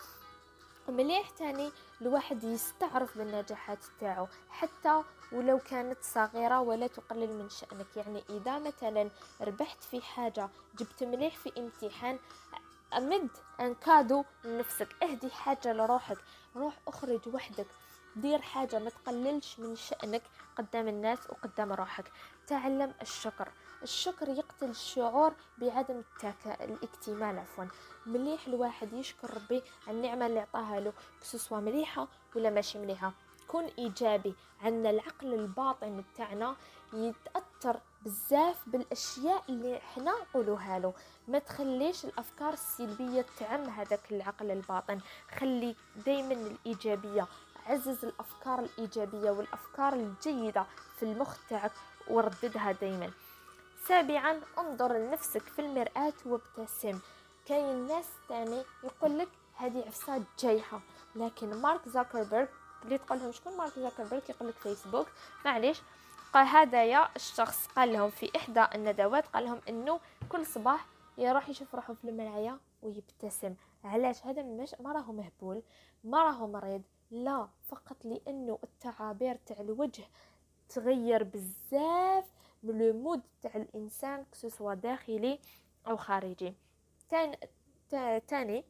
ومليح 0.88 1.30
تاني 1.30 1.70
الواحد 2.00 2.44
يستعرف 2.44 3.18
بالنجاحات 3.18 3.78
تاعو 4.00 4.26
حتى 4.50 5.02
ولو 5.32 5.58
كانت 5.58 5.98
صغيرة 6.02 6.60
ولا 6.60 6.86
تقلل 6.86 7.32
من 7.38 7.48
شأنك. 7.48 7.96
يعني 7.96 8.24
إذا 8.30 8.58
مثلا 8.58 9.10
ربحت 9.40 9.82
في 9.82 10.00
حاجة 10.00 10.48
جبت 10.78 11.04
مليح 11.04 11.36
في 11.36 11.52
امتحان 11.58 12.18
أمد 12.96 13.28
un 13.60 13.74
cadeau 13.74 14.24
لنفسك. 14.44 15.02
اهدي 15.02 15.30
حاجة 15.30 15.72
لروحك. 15.72 16.18
روح 16.56 16.78
أخرج 16.88 17.20
وحدك. 17.34 17.66
دير 18.16 18.40
حاجة 18.42 18.78
ما 18.78 18.90
تقللش 18.90 19.58
من 19.58 19.76
شأنك 19.76 20.22
قدام 20.58 20.88
الناس 20.88 21.18
وقدام 21.30 21.72
روحك. 21.72 22.12
تعلم 22.46 22.94
الشكر. 23.02 23.48
الشكر 23.82 24.28
يقتل 24.28 24.70
الشعور 24.70 25.34
بعدم 25.58 25.98
التكا... 25.98 26.64
الاكتمال 26.64 27.38
عفوا. 27.38 27.64
مليح 28.06 28.46
الواحد 28.46 28.92
يشكر 28.92 29.34
ربي 29.34 29.62
على 29.86 29.96
النعمة 29.96 30.26
اللي 30.26 30.40
عطاها 30.40 30.80
له 30.80 30.92
كسوسوا 31.20 31.60
مليحة 31.60 32.08
ولا 32.36 32.50
ماشي 32.50 32.78
مليحة. 32.78 33.12
كون 33.48 33.64
إيجابي 33.78 34.34
عندنا 34.62 34.90
العقل 34.90 35.34
الباطن 35.34 36.04
تاعنا 36.16 36.56
يتأثر 36.92 37.80
بزاف 38.04 38.68
بالأشياء 38.68 39.42
اللي 39.48 39.80
حنا 39.80 40.10
نقولوها 40.10 40.78
له. 40.78 40.94
ما 41.28 41.38
تخليش 41.38 42.04
الأفكار 42.04 42.52
السلبية 42.52 43.26
تعم 43.38 43.64
هذاك 43.64 44.12
العقل 44.12 44.50
الباطن. 44.50 45.00
خلي 45.38 45.76
دائما 46.06 46.32
الإيجابية 46.32 47.26
عزز 47.66 48.04
الأفكار 48.04 48.58
الإيجابية 48.58 49.30
والأفكار 49.30 49.92
الجيدة 49.92 50.66
في 50.96 51.02
المخ 51.02 51.36
تاعك 51.48 51.72
ورددها 52.08 52.72
دائما 52.72 53.10
سابعا 53.88 54.40
انظر 54.58 54.92
لنفسك 54.92 55.42
في 55.42 55.58
المرآة 55.58 56.12
وابتسم. 56.26 57.00
كاين 57.46 57.86
ناس 57.86 58.06
تاني 58.28 58.62
يقول 58.84 59.18
لك 59.18 59.28
هذه 59.54 59.84
عفسة 59.86 60.22
جايحة 60.38 60.80
لكن 61.16 61.60
مارك 61.62 61.88
زاكربيرغ 61.88 62.46
اللي 62.84 62.98
تقول 62.98 63.18
لهم 63.18 63.32
شكون 63.32 63.56
مارك 63.56 63.72
زاكربيرغ 63.78 64.22
يقول 64.28 64.48
لك 64.48 64.54
فيسبوك؟ 64.54 65.06
معليش 65.44 65.82
قال 66.32 66.46
هذايا 66.46 67.08
الشخص 67.16 67.66
قال 67.66 67.92
لهم 67.92 68.10
في 68.10 68.30
إحدى 68.36 68.64
الندوات 68.74 69.26
قال 69.26 69.44
لهم 69.44 69.60
إنه 69.68 70.00
كل 70.28 70.46
صباح 70.46 70.86
يروح 71.18 71.48
يشوف 71.48 71.74
روحه 71.74 71.94
في 71.94 72.04
المرايه 72.04 72.58
ويبتسم. 72.82 73.54
علاش؟ 73.84 74.26
هذا 74.26 74.42
مش 74.42 74.74
ما 74.80 74.92
راهو 74.92 75.12
مهبول 75.12 75.62
ما 76.04 76.22
راهو 76.22 76.46
مريض 76.46 76.82
لا 77.10 77.48
فقط 77.68 77.96
لأنه 78.04 78.58
التعابير 78.64 79.36
تاع 79.46 79.60
الوجه 79.60 80.04
تغير 80.68 81.22
بزاف 81.22 82.24
من 82.62 82.78
لو 82.78 82.92
مود 82.92 83.20
تاع 83.42 83.50
الإنسان 83.54 84.24
كسوسوا 84.32 84.74
داخلي 84.74 85.38
أو 85.86 85.96
خارجي. 85.96 86.54
تاني 88.28 88.64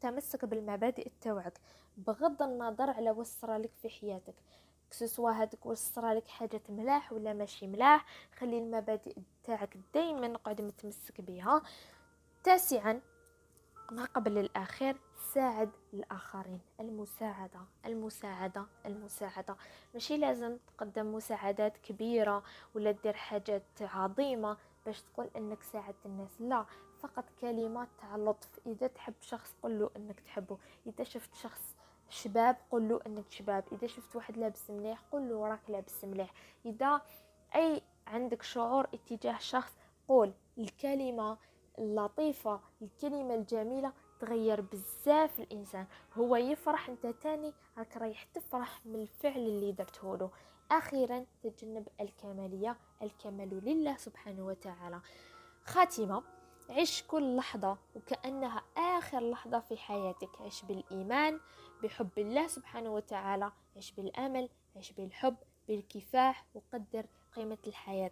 تمسك 0.00 0.44
بالمبادئ 0.44 1.10
تاوعك 1.20 1.60
بغض 2.06 2.42
النظر 2.42 2.90
على 2.90 3.10
واش 3.10 3.44
لك 3.44 3.70
في 3.82 3.88
حياتك 3.88 4.34
كسوسوا 4.90 5.30
هذاك 5.30 5.66
واش 5.66 5.98
لك 5.98 6.28
حاجة 6.28 6.62
ملاح 6.68 7.12
ولا 7.12 7.32
ماشي 7.32 7.66
ملاح 7.66 8.04
خلي 8.38 8.58
المبادئ 8.58 9.16
تاعك 9.44 9.76
دائما 9.94 10.36
قاعد 10.36 10.60
متمسك 10.60 11.20
بها 11.20 11.62
تاسعا 12.44 13.00
ما 13.90 14.04
قبل 14.04 14.38
الأخير 14.38 14.96
ساعد 15.34 15.70
الآخرين. 15.94 16.60
المساعدة 16.80 17.60
المساعدة 17.86 18.66
المساعدة. 18.86 19.56
ماشي 19.94 20.16
لازم 20.16 20.56
تقدم 20.56 21.14
مساعدات 21.14 21.76
كبيرة 21.76 22.42
ولا 22.74 22.90
دير 22.90 23.12
حاجات 23.12 23.62
عظيمة 23.80 24.56
باش 24.86 25.02
تقول 25.02 25.30
إنك 25.36 25.62
ساعدت 25.62 26.06
الناس. 26.06 26.40
لا 26.40 26.64
فقط 27.00 27.24
كلمات 27.40 27.88
تاع 28.00 28.16
لطف 28.16 28.60
إذا 28.66 28.86
تحب 28.86 29.14
شخص 29.20 29.54
قل 29.62 29.78
له 29.78 29.90
إنك 29.96 30.20
تحبه. 30.20 30.58
إذا 30.86 31.04
شفت 31.04 31.34
شخص 31.34 31.77
شباب 32.08 32.56
قل 32.70 32.88
له 32.88 33.00
إنك 33.06 33.30
شباب 33.30 33.64
إذا 33.72 33.86
شفت 33.86 34.16
واحد 34.16 34.36
لابس 34.36 34.70
مليح 34.70 35.02
قل 35.12 35.28
له 35.28 35.46
راك 35.46 35.70
لابس 35.70 36.04
مليح. 36.04 36.32
إذا 36.66 37.00
أي 37.54 37.82
عندك 38.06 38.42
شعور 38.42 38.88
اتجاه 38.94 39.38
شخص 39.38 39.72
قول 40.08 40.32
الكلمة 40.58 41.38
اللطيفة 41.78 42.60
الكلمة 42.82 43.34
الجميلة 43.34 43.92
تغير 44.20 44.60
بزاف 44.60 45.40
الإنسان. 45.40 45.86
هو 46.14 46.36
يفرح 46.36 46.88
أنت 46.88 47.06
تاني 47.06 47.52
راك 47.78 47.96
رايح 47.96 48.24
تفرح 48.24 48.86
من 48.86 48.94
الفعل 49.02 49.38
اللي 49.40 49.72
درته 49.72 50.16
له. 50.16 50.30
أخيرا 50.70 51.26
تجنب 51.42 51.88
الكمالية 52.00 52.76
الكمال 53.02 53.64
لله 53.64 53.96
سبحانه 53.96 54.46
وتعالى. 54.46 55.00
خاتمة 55.64 56.22
عش 56.70 57.02
كل 57.02 57.36
لحظة 57.36 57.76
وكأنها 57.96 58.62
آخر 58.76 59.30
لحظة 59.30 59.60
في 59.60 59.76
حياتك. 59.76 60.40
عش 60.40 60.62
بالإيمان 60.62 61.40
بحب 61.82 62.18
الله 62.18 62.46
سبحانه 62.46 62.90
وتعالى 62.90 63.52
عش 63.76 63.92
بالأمل 63.92 64.48
عش 64.76 64.92
بالحب 64.92 65.36
بالكفاح 65.68 66.44
وقدر 66.54 67.06
قيمة 67.32 67.58
الحياة. 67.66 68.10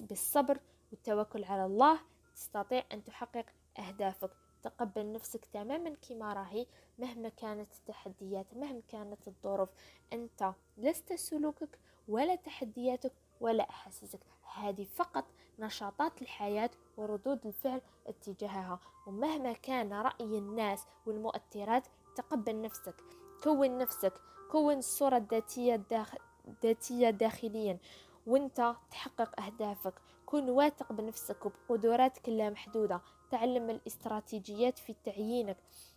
بالصبر 0.00 0.60
والتوكل 0.90 1.44
على 1.44 1.64
الله 1.64 2.00
تستطيع 2.34 2.84
أن 2.92 3.04
تحقق 3.04 3.44
أهدافك. 3.78 4.30
تقبل 4.62 5.12
نفسك 5.12 5.44
تماما 5.44 5.94
كما 6.08 6.32
راهي 6.32 6.66
مهما 6.98 7.28
كانت 7.28 7.72
التحديات 7.72 8.46
مهما 8.56 8.82
كانت 8.88 9.28
الظروف. 9.28 9.70
أنت 10.12 10.52
لست 10.78 11.12
سلوكك 11.12 11.78
ولا 12.08 12.34
تحدياتك 12.34 13.12
ولا 13.40 13.70
أحاسيسك. 13.70 14.20
هذه 14.54 14.84
فقط 14.84 15.24
نشاطات 15.58 16.22
الحياة 16.22 16.70
وردود 16.96 17.46
الفعل 17.46 17.80
اتجاهها. 18.06 18.80
ومهما 19.06 19.52
كان 19.52 19.92
رأي 19.92 20.38
الناس 20.38 20.86
والمؤثرات 21.06 21.86
تقبل 22.18 22.62
نفسك 22.62 22.94
كون 23.42 23.78
نفسك 23.78 24.12
كون 24.50 24.78
الصورة 24.78 25.16
الذاتية 25.16 25.76
داخ... 25.76 26.14
ذاتية 26.62 27.10
داخليا 27.10 27.78
وانت 28.26 28.74
تحقق 28.90 29.40
أهدافك. 29.40 29.94
كن 30.26 30.50
واثق 30.50 30.92
بنفسك 30.92 31.46
وبقدراتك 31.46 32.28
اللامحدودة 32.28 33.00
تعلم 33.30 33.70
الاستراتيجيات 33.70 34.78
في 34.78 34.94
تعيينك 35.04 35.56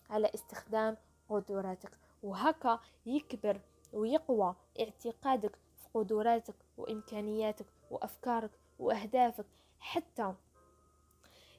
على 0.09 0.31
استخدام 0.35 0.97
قدراتك. 1.29 1.91
وهكا 2.23 2.79
يكبر 3.05 3.61
ويقوى 3.93 4.55
اعتقادك 4.79 5.55
في 5.55 5.87
قدراتك 5.93 6.55
وإمكانياتك 6.77 7.65
وأفكارك 7.91 8.51
وأهدافك. 8.79 9.45
حتى 9.79 10.33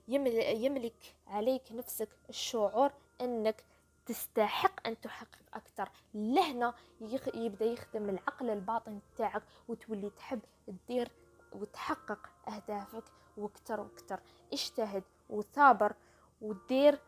يملك 0.08 1.14
عليك 1.26 1.62
نفسك 1.72 2.08
الشعور 2.28 2.92
أنك 3.20 3.64
تستحق 4.06 4.86
أن 4.86 5.00
تحقق 5.00 5.38
أكثر. 5.54 5.88
لهنا 6.14 6.74
يبدأ 7.34 7.64
يخدم 7.64 8.08
العقل 8.08 8.50
الباطن 8.50 9.00
تاعك 9.16 9.42
وتولي 9.68 10.10
تحب 10.10 10.40
تدير 10.66 11.10
وتحقق 11.52 12.30
أهدافك 12.48 13.04
وكتر 13.36 13.80
وكتر 13.80 14.20
اجتهد 14.52 15.04
وثابر 15.28 15.94
ودير 16.40 16.98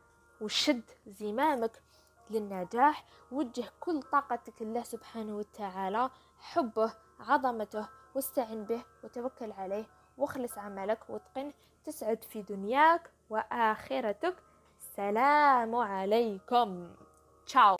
وشد 0.40 0.90
زمامك 1.06 1.82
للنجاح. 2.30 3.04
وجه 3.32 3.72
كل 3.80 4.02
طاقتك 4.02 4.62
لله 4.62 4.82
سبحانه 4.82 5.36
وتعالى 5.36 6.10
حبه 6.38 6.94
عظمته 7.20 7.88
واستعن 8.14 8.64
به 8.64 8.84
وتوكل 9.04 9.52
عليه. 9.52 9.86
واخلص 10.18 10.58
عملك 10.58 11.10
واتقنه. 11.10 11.52
تسعد 11.84 12.24
في 12.24 12.42
دنياك 12.42 13.10
وآخرتك. 13.30 14.42
السلام 14.94 15.74
عليكم. 15.74 16.86
تشاو. 17.46 17.76